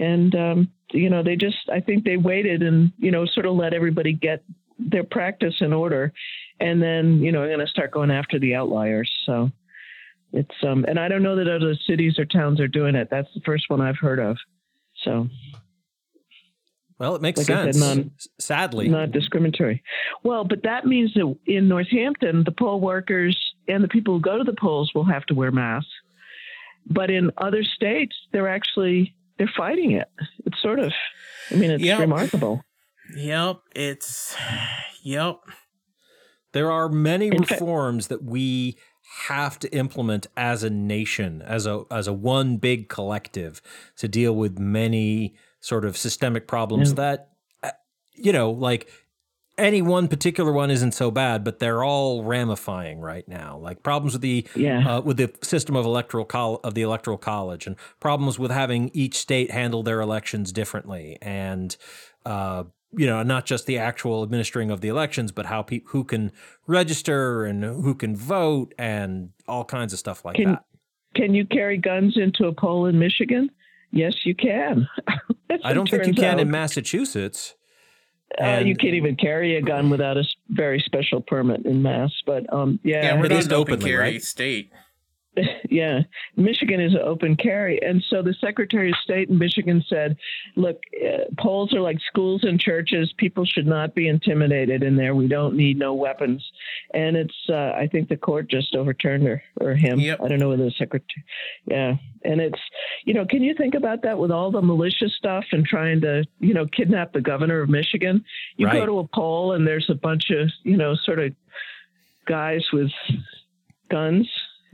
[0.00, 3.54] and um, you know they just i think they waited and you know sort of
[3.54, 4.42] let everybody get
[4.88, 6.12] their practice in order.
[6.60, 9.10] And then you know I'm going to start going after the outliers.
[9.26, 9.50] So
[10.32, 13.08] it's um and i don't know that other cities or towns are doing it.
[13.10, 14.36] That's the first one i've heard of.
[15.04, 15.28] So
[16.98, 17.78] well it makes Like I said, sense.
[17.96, 18.88] non- sadly.
[18.88, 19.82] not discriminatory
[20.22, 23.36] well but that means that in northampton the poll workers
[23.68, 25.90] and the people who go to the polls will have to wear masks.
[26.86, 30.08] But in other states they're actually they're fighting it.
[30.46, 30.92] It's sort of
[31.50, 32.00] i mean it's Yep.
[32.00, 32.62] remarkable
[33.16, 34.36] Yep, it's
[35.02, 35.40] yep.
[36.52, 38.76] There are many In reforms that we
[39.28, 43.60] have to implement as a nation, as a as a one big collective
[43.96, 46.94] to deal with many sort of systemic problems Yeah.
[46.94, 47.28] that
[47.62, 47.70] uh,
[48.14, 48.88] you know, like
[49.58, 53.58] any one particular one isn't so bad, but they're all ramifying right now.
[53.58, 54.96] Like problems with the Yeah.
[54.96, 58.90] uh, with the system of electoral col- of the electoral college, and problems with having
[58.94, 61.76] each state handle their elections differently, and
[62.24, 66.04] uh, you know, not just the actual administering of the elections, but how pe- who
[66.04, 66.32] can
[66.66, 70.64] register and who can vote, and all kinds of stuff like Can that.
[71.14, 73.50] can you carry guns into a poll in Michigan?
[73.92, 74.88] Yes, you can.
[75.64, 76.50] I don't think you turns can in out.
[76.52, 77.54] Massachusetts.
[78.40, 82.12] Uh, you can't even carry a gun without a very special permit in Mass.
[82.24, 84.22] But um, yeah, Yeah, we're At not an open openly, carry right?
[84.22, 84.70] state.
[85.70, 86.00] yeah,
[86.36, 90.16] Michigan is an open carry, and so the Secretary of State in Michigan said,
[90.56, 93.12] "Look, uh, polls are like schools and churches.
[93.16, 95.14] People should not be intimidated in there.
[95.14, 96.44] We don't need no weapons."
[96.94, 100.00] And it's, uh, I think the court just overturned her or him.
[100.00, 100.20] Yep.
[100.20, 101.24] I don't know whether the secretary.
[101.64, 102.60] Yeah, and it's,
[103.04, 106.24] you know, can you think about that with all the militia stuff and trying to,
[106.40, 108.24] you know, kidnap the governor of Michigan?
[108.56, 108.80] You Right.
[108.80, 111.32] go to a poll and there's a bunch of, you know, sort of
[112.26, 112.90] guys with
[113.90, 114.28] guns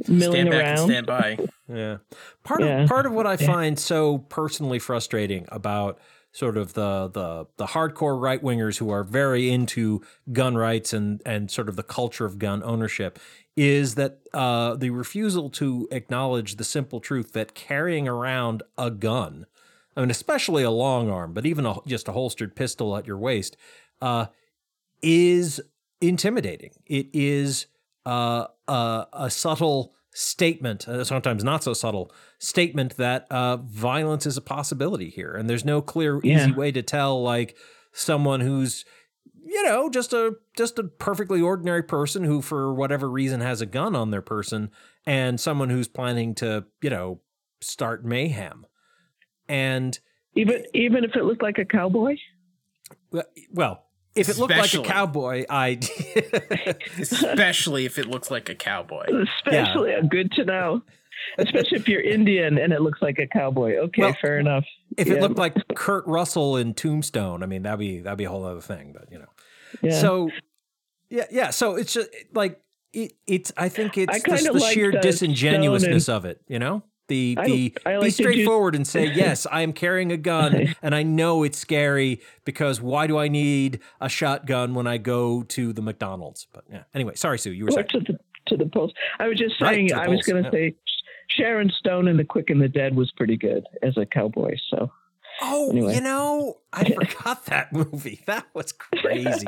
[0.09, 0.79] milling Stand back around.
[0.79, 1.39] and stand by.
[1.69, 1.97] Yeah.
[2.45, 2.83] Part Yeah.
[2.83, 3.47] of part of what I Yeah.
[3.47, 5.99] find so personally frustrating about
[6.33, 11.23] sort of the the the hardcore right wingers who are very into gun rights and
[11.25, 13.19] and sort of the culture of gun ownership
[13.57, 19.47] is that uh, the refusal to acknowledge the simple truth that carrying around a gun,
[19.97, 23.17] I mean, especially a long arm, but even a, just a holstered pistol at your
[23.17, 23.57] waist,
[24.03, 24.27] uh,
[25.03, 25.59] is
[26.03, 26.73] intimidating.
[26.87, 27.67] It is
[28.07, 34.37] uh, a, a subtle statement, uh, sometimes not so subtle statement that uh, violence is
[34.37, 37.57] a possibility here, and there's no clear, easy way to tell like
[37.93, 38.85] someone who's
[39.45, 43.67] you know just a just a perfectly ordinary person who for whatever reason has a
[43.67, 44.71] gun on their person
[45.07, 47.21] and someone who's planning to you know
[47.61, 48.67] start mayhem.
[49.49, 49.99] And
[50.35, 52.17] Even even if it looked like a cowboy.
[53.53, 53.86] well
[54.17, 55.79] if it looked like a cowboy i
[56.99, 59.05] Especially if it looks like a cowboy.
[59.47, 60.83] Especially good to know.
[61.39, 63.77] Especially if you're Indian and it looks like a cowboy.
[63.77, 64.65] Okay, Well, fair enough.
[64.97, 68.31] if it looked like Kurt Russell in Tombstone, I mean that'd be that'd be a
[68.31, 68.93] whole other thing.
[68.93, 69.29] But you know,
[69.83, 70.01] Yeah.
[70.01, 70.31] so
[71.09, 71.51] yeah, yeah.
[71.51, 72.61] So it's just like
[72.93, 73.53] it, it's.
[73.57, 76.41] I think it's I just the like sheer the disingenuousness Stone of it.
[76.49, 79.73] You know, the the I be like to do- straightforward and say yes, I am
[79.73, 84.75] carrying a gun, and I know it's scary because why do I need a shotgun
[84.75, 86.47] when I go to the McDonald's?
[86.53, 86.83] But yeah.
[86.95, 87.53] Anyway, sorry, Sue.
[87.53, 87.87] You were saying.
[87.91, 88.93] to the to the polls.
[89.19, 89.89] I was just saying.
[89.89, 90.71] to the I was going to yeah.
[90.71, 90.77] say
[91.29, 94.57] Sharon Stone in The Quick and the Dead was pretty good as a cowboy.
[94.71, 94.91] So
[95.43, 95.97] Oh, Anyway.
[95.97, 96.85] you know, I
[97.15, 98.23] forgot that movie.
[98.27, 99.47] That was crazy.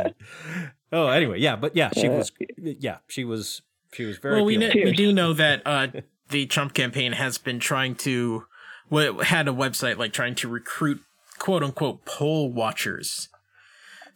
[0.93, 2.33] oh, anyway, yeah, but yeah, she Uh, was.
[2.59, 3.63] Yeah, she was.
[3.95, 4.35] She was very.
[4.37, 4.73] well, we, appealing.
[4.73, 5.87] kn- we do know that uh,
[6.31, 8.45] the Trump campaign has been trying to,
[8.91, 11.01] well, had a website like trying to recruit
[11.39, 13.29] quote unquote poll watchers.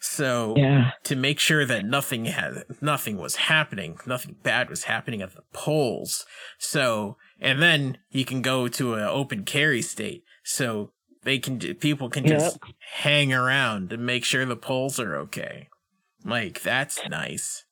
[0.01, 0.93] So Yeah.
[1.05, 5.43] to make sure that nothing had nothing was happening, nothing bad was happening at the
[5.53, 6.27] polls.
[6.59, 10.93] So and then you can go to an open carry state, so
[11.23, 12.59] they can people can just
[12.95, 15.69] hang around and make sure the polls are okay.
[16.25, 17.65] Like that's nice.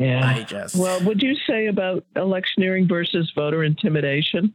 [0.00, 0.26] Yeah.
[0.26, 4.54] I just Well, would you say about electioneering versus voter intimidation?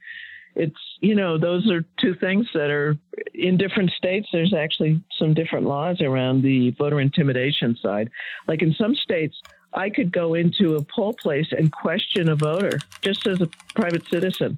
[0.55, 2.97] It's, you know, those are two things that are
[3.33, 4.29] in different states.
[4.31, 8.09] There's actually some different laws around the voter intimidation side.
[8.47, 9.39] Like in some states,
[9.73, 14.07] I could go into a poll place and question a voter just as a private
[14.07, 14.57] citizen.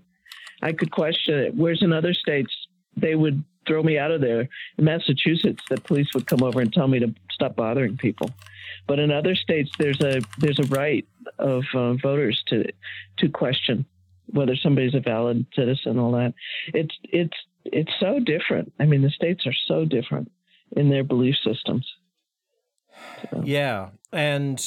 [0.62, 1.56] I could question it.
[1.56, 2.54] Whereas in other states,
[2.96, 4.48] they would throw me out of there.
[4.78, 8.30] In Massachusetts, the police would come over and tell me to stop bothering people.
[8.88, 11.06] But in other states, there's a there's a right
[11.40, 12.66] of uh, voters to
[13.18, 13.86] to question
[14.28, 16.00] whether somebody's a valid citizen.
[16.00, 16.34] All that
[16.74, 18.74] it's it's it's so different.
[18.80, 20.32] I mean, the states are so different
[20.76, 21.88] in their belief systems.
[23.44, 24.60] Yeah, and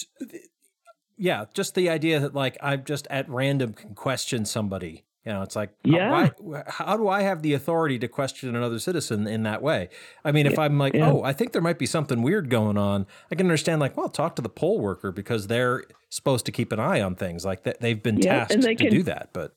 [1.17, 5.05] yeah, just the idea that like I'm just at random can question somebody.
[5.27, 6.31] You know, it's like, how- Yeah.
[6.39, 9.91] why, how do I have the authority to question another citizen in that way?
[10.25, 11.11] I mean, if I'm like, yeah.
[11.11, 14.09] oh, I think there might be something weird going on, I can understand, like, well,
[14.09, 17.65] talk to the poll worker because they're supposed to keep an eye on things like
[17.65, 17.81] that.
[17.81, 19.53] They've been Yeah, tasked they to can- do that, but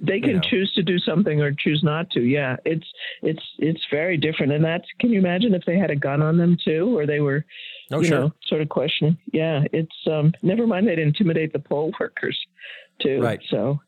[0.00, 0.40] They can know.
[0.40, 2.20] choose to do something or choose not to.
[2.20, 2.86] Yeah, it's
[3.22, 4.52] it's it's very different.
[4.52, 7.20] And that's can you imagine if they had a gun on them too, or they
[7.20, 7.44] were,
[7.92, 8.18] Oh, you sure.
[8.20, 9.16] know, sort of questioning.
[9.32, 10.32] Yeah, it's um.
[10.42, 12.36] Never mind they'd intimidate the poll workers,
[13.00, 13.20] too.
[13.20, 13.40] Right.
[13.48, 13.80] So,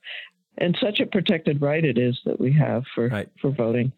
[0.59, 3.29] and such a protected right it is that we have for Right.
[3.41, 3.93] for voting.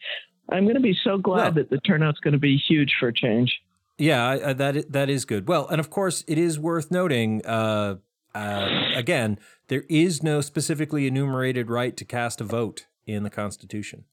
[0.48, 3.10] I'm going to be so glad Well- that the turnout's going to be huge for
[3.12, 3.60] change.
[3.98, 5.48] Yeah, I, I, that that is good.
[5.48, 7.44] Well, and of course, it is worth noting.
[7.46, 7.96] Uh,
[8.34, 9.38] uh, again,
[9.68, 14.04] there is no specifically enumerated right to cast a vote in the Constitution.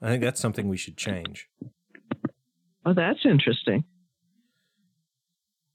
[0.00, 1.48] I think that's something we should change.
[2.86, 3.84] Oh, that's interesting.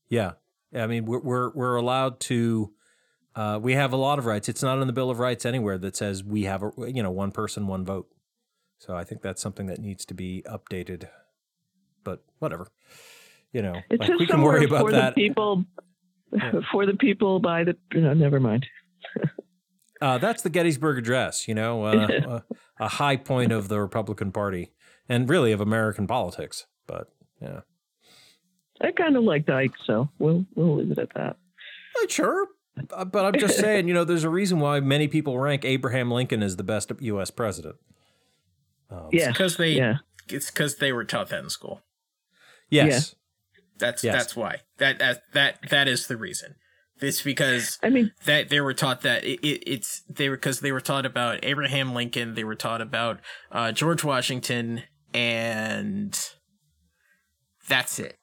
[0.09, 0.31] Yeah,
[0.73, 2.73] I mean we're we're, we're allowed to.
[3.37, 4.49] Uh, we have a lot of rights.
[4.49, 7.11] It's not in the Bill of Rights anywhere that says we have a you know
[7.11, 8.07] one person one vote.
[8.79, 11.07] So I think that's something that needs to be updated.
[12.03, 12.69] But whatever,
[13.53, 15.13] you know, like we can worry about for that.
[15.13, 15.65] the people,
[16.33, 16.61] Yeah.
[16.71, 17.77] for the people by the.
[17.93, 18.65] No, never mind.
[19.99, 22.43] Uh, that's the Gettysburg Address, you know, uh, a,
[22.85, 24.71] a high point of the Republican Party
[25.09, 26.67] and really of American politics.
[26.85, 27.07] But
[27.41, 27.61] yeah,
[28.79, 31.37] I kind of like Ike, so we'll we'll leave it at that.
[31.99, 32.45] Uh, sure.
[32.91, 36.11] Uh, but I'm just saying, you know, there's a reason why many people rank Abraham
[36.11, 37.31] Lincoln as the best U.S.
[37.31, 37.75] president.
[38.89, 39.97] Um, Yeah, because they yeah.
[40.29, 41.81] it's because they were taught that in school.
[42.69, 43.15] Yes.
[43.77, 44.15] That's Yes.
[44.15, 44.61] that's why.
[44.77, 46.55] That that that that is the reason.
[46.99, 50.61] It's because I mean that they were taught that it, it, it's they were because
[50.61, 52.33] they were taught about Abraham Lincoln.
[52.33, 53.19] They were taught about
[53.51, 56.17] uh, George Washington, and
[57.67, 58.17] that's it.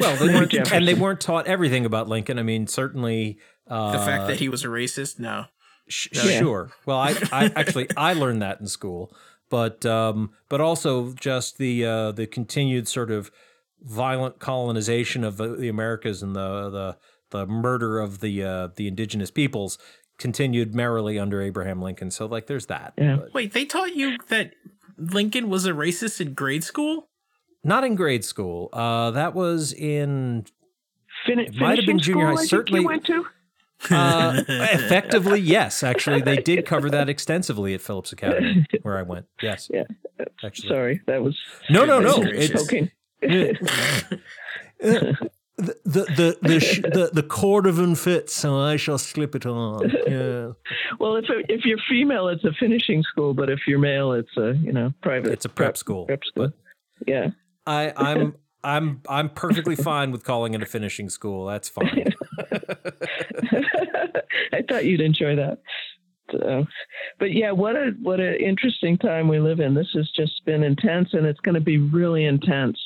[0.00, 2.38] Well, they weren't, and they weren't taught everything about Lincoln.
[2.38, 3.38] I mean, certainly
[3.72, 5.46] uh, The fact that he was a racist, no.
[5.88, 6.38] Sh- Yeah.
[6.38, 6.70] Sure.
[6.86, 9.12] Well, I, I actually I learned that in school,
[9.50, 13.30] but um, but also just the uh, the continued sort of
[13.80, 16.96] violent colonization of the, the Americas and the the
[17.30, 19.76] the murder of the uh, the indigenous peoples
[20.18, 22.10] continued merrily under Abraham Lincoln.
[22.10, 22.92] So like, there's that.
[22.96, 23.16] Yeah.
[23.16, 24.52] But Wait, they taught you that
[24.96, 27.08] Lincoln was a racist in grade school?
[27.64, 28.68] not in grade school.
[28.72, 30.44] Uh, that was in
[31.26, 32.32] Fin- It might have been finishing junior high.
[32.32, 33.24] I think Certainly- you went to.
[33.90, 35.82] Uh, effectively yes.
[35.82, 39.26] Actually, they did cover that extensively at Phillips Academy where I went.
[39.40, 39.70] Yes.
[39.72, 39.84] Yeah.
[40.44, 40.68] Actually.
[40.68, 41.38] Sorry, that was
[41.70, 42.22] No, no, no.
[42.22, 42.90] It's, okay.
[44.82, 45.16] the
[45.56, 49.90] the the the, sh- the the cordovan fits, so I shall slip it on.
[50.06, 50.52] Yeah,
[50.98, 54.54] Well, if if you're female, it's a finishing school, but if you're male, it's a
[54.54, 55.32] you know private.
[55.32, 56.06] it's a prep school.
[56.06, 56.52] Prep school.
[57.06, 57.28] Yeah.
[57.66, 61.46] I I'm I'm I'm perfectly fine with calling it a finishing school.
[61.46, 62.12] That's fine.
[64.52, 65.58] I thought you'd enjoy that.
[66.30, 66.66] So,
[67.18, 69.74] but yeah, what a what an interesting time we live in.
[69.74, 72.78] This has just been intense, and it's going to be really intense.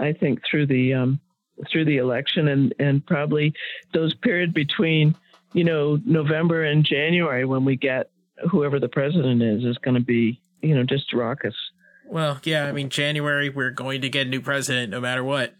[0.00, 1.20] I think through the um,
[1.70, 3.52] through the election, and and probably
[3.92, 5.14] those period between
[5.52, 8.10] you know November and January when we get
[8.50, 11.54] whoever the president is is going to be you know just raucous.
[12.06, 15.54] Well, yeah, I mean January we're going to get a new president no matter what.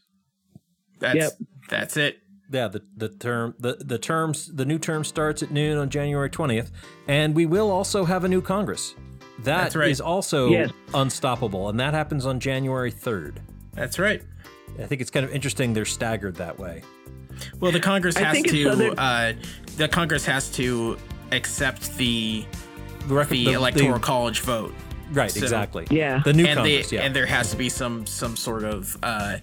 [0.98, 1.32] That's Yep.
[1.68, 2.21] that's it.
[2.52, 6.28] Yeah, the the term the the terms the new term starts at noon on January
[6.30, 6.70] twentieth,
[7.08, 8.94] and we will also have a new Congress.
[9.38, 9.90] That That's right.
[9.90, 10.70] is also Yes.
[10.94, 13.40] unstoppable, and that happens on January third.
[13.72, 14.22] That's right.
[14.78, 16.82] I think it's kind of interesting they're staggered that way.
[17.58, 19.32] Well, the Congress has to other- uh
[19.78, 20.98] the Congress has to
[21.32, 22.44] accept the
[23.08, 24.74] The, rec- the, electoral college vote.
[25.12, 25.86] Right, so- exactly.
[25.90, 26.20] Yeah.
[26.24, 29.36] the new and they, yeah, and there has to be some some sort of uh,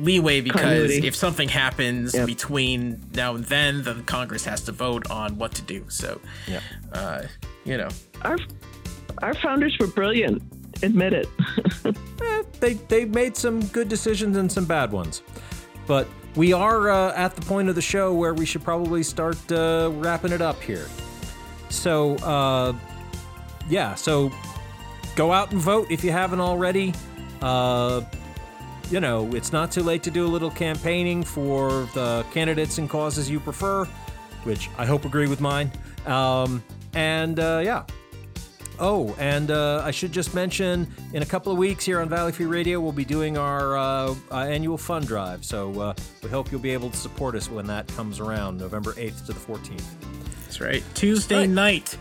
[0.00, 1.06] leeway because Continuity.
[1.06, 2.26] if something happens Yep.
[2.26, 5.84] between now and then, the Congress has to vote on what to do.
[5.88, 6.60] So, Yeah.
[6.92, 7.22] uh,
[7.64, 7.88] you know,
[8.22, 8.36] Our
[9.22, 10.42] our founders were brilliant.
[10.82, 11.28] Admit it.
[12.22, 15.22] Eh, they they made some good decisions and some bad ones,
[15.86, 19.36] but we are uh, at the point of the show where we should probably start
[19.52, 20.86] uh, wrapping it up here.
[21.68, 22.72] So uh,
[23.68, 24.32] yeah, so
[25.16, 26.94] go out and vote if you haven't already.
[27.42, 28.02] Uh,
[28.90, 32.88] you know, it's not too late to do a little campaigning for the candidates and
[32.88, 33.84] causes you prefer,
[34.44, 35.72] which I hope agree with mine.
[36.06, 36.62] Um,
[36.94, 37.82] and uh, yeah.
[38.78, 42.30] Oh, and uh, I should just mention in a couple of weeks here on Valley
[42.30, 45.44] Free Radio, we'll be doing our uh, annual fund drive.
[45.46, 48.92] So uh, we hope you'll be able to support us when that comes around, November
[48.92, 49.82] 8th to the 14th.
[50.44, 50.84] that's right.
[50.94, 51.48] Tuesday Right.
[51.48, 51.96] night,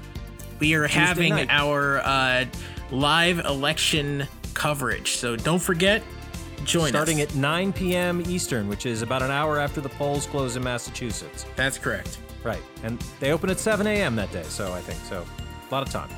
[0.59, 1.47] we are having night.
[1.49, 2.45] our uh,
[2.91, 5.11] live election coverage.
[5.17, 6.03] So don't forget,
[6.63, 6.89] join us.
[6.89, 7.29] Starting us.
[7.29, 8.21] at 9 p.m.
[8.27, 11.45] Eastern, which is about an hour after the polls close in Massachusetts.
[11.55, 12.19] That's correct.
[12.43, 12.61] Right.
[12.83, 14.15] And they open at 7 a.m.
[14.15, 15.25] that day, so I think so.
[15.69, 16.09] A lot of time.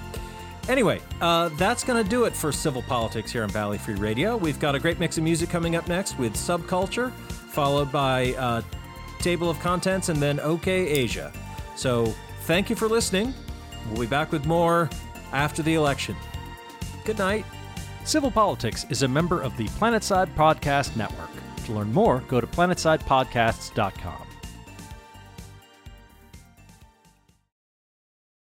[0.68, 4.36] Anyway, uh, that's going to do it for Civil Politics here on Valley Free Radio.
[4.36, 8.62] We've got a great mix of music coming up next with Subculture, followed by uh,
[9.20, 11.32] Table of Contents, and then OK Asia.
[11.78, 13.34] So thank you for listening.
[13.90, 14.90] We'll be back with more
[15.32, 16.18] after the election.
[17.08, 17.46] Good night.
[18.04, 21.30] Civil Politics is a member of the Planetside Podcast Network.
[21.64, 24.27] To learn more, go to planetsidepodcasts.com.